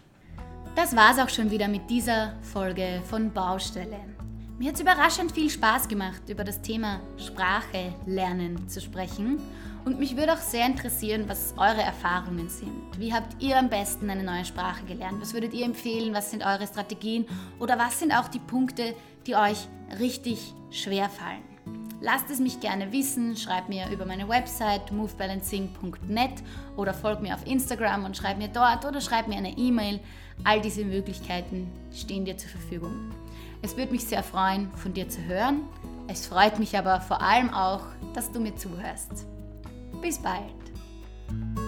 Das 0.76 0.96
war's 0.96 1.20
auch 1.20 1.30
schon 1.30 1.52
wieder 1.52 1.68
mit 1.68 1.90
dieser 1.90 2.36
Folge 2.42 3.02
von 3.10 3.34
Baustelle. 3.34 4.17
Mir 4.60 4.70
hat 4.70 4.76
es 4.76 4.82
überraschend 4.82 5.34
viel 5.34 5.52
Spaß 5.52 5.88
gemacht, 5.88 6.24
über 6.30 6.44
das 6.44 6.64
Thema 6.64 7.00
Sprache 7.18 7.94
lernen 8.08 8.68
zu 8.68 8.82
sprechen. 8.82 9.40
Und 9.86 10.00
mich 10.00 10.18
würde 10.18 10.34
auch 10.34 10.42
sehr 10.42 10.66
interessieren, 10.66 11.26
was 11.28 11.54
eure 11.58 11.84
Erfahrungen 11.84 12.50
sind. 12.50 12.98
Wie 12.98 13.14
habt 13.14 13.40
ihr 13.40 13.60
am 13.60 13.70
besten 13.70 14.10
eine 14.10 14.24
neue 14.24 14.46
Sprache 14.46 14.84
gelernt? 14.86 15.22
Was 15.22 15.36
würdet 15.36 15.54
ihr 15.54 15.64
empfehlen? 15.64 16.16
Was 16.16 16.32
sind 16.32 16.44
eure 16.44 16.66
Strategien? 16.66 17.28
Oder 17.60 17.78
was 17.78 18.00
sind 18.00 18.12
auch 18.12 18.30
die 18.30 18.40
Punkte, 18.40 18.96
die 19.28 19.36
euch 19.36 19.68
richtig 20.00 20.56
schwer 20.72 21.08
fallen? 21.08 21.44
Lasst 22.02 22.32
es 22.32 22.40
mich 22.40 22.60
gerne 22.60 22.92
wissen, 22.92 23.38
schreibt 23.38 23.70
mir 23.70 23.88
über 23.92 24.08
meine 24.08 24.28
Website 24.28 24.92
movebalancing.net 24.92 26.44
oder 26.76 26.96
folgt 26.96 27.22
mir 27.22 27.36
auf 27.36 27.46
Instagram 27.46 28.06
und 28.06 28.18
schreibt 28.18 28.40
mir 28.40 28.50
dort 28.50 28.86
oder 28.86 29.02
schreibt 29.02 29.28
mir 29.28 29.38
eine 29.38 29.56
E-Mail. 29.56 30.00
All 30.44 30.62
diese 30.62 30.84
Möglichkeiten 30.84 31.72
stehen 31.94 32.26
dir 32.26 32.38
zur 32.38 32.50
Verfügung. 32.50 33.12
Es 33.68 33.76
würde 33.76 33.92
mich 33.92 34.06
sehr 34.06 34.24
freuen, 34.24 34.72
von 34.78 34.94
dir 34.94 35.10
zu 35.10 35.22
hören. 35.26 35.64
Es 36.08 36.26
freut 36.26 36.58
mich 36.58 36.78
aber 36.78 37.02
vor 37.02 37.22
allem 37.22 37.54
auch, 37.54 37.82
dass 38.14 38.32
du 38.32 38.40
mir 38.40 38.56
zuhörst. 38.56 39.26
Bis 40.02 40.18
bald! 40.20 41.67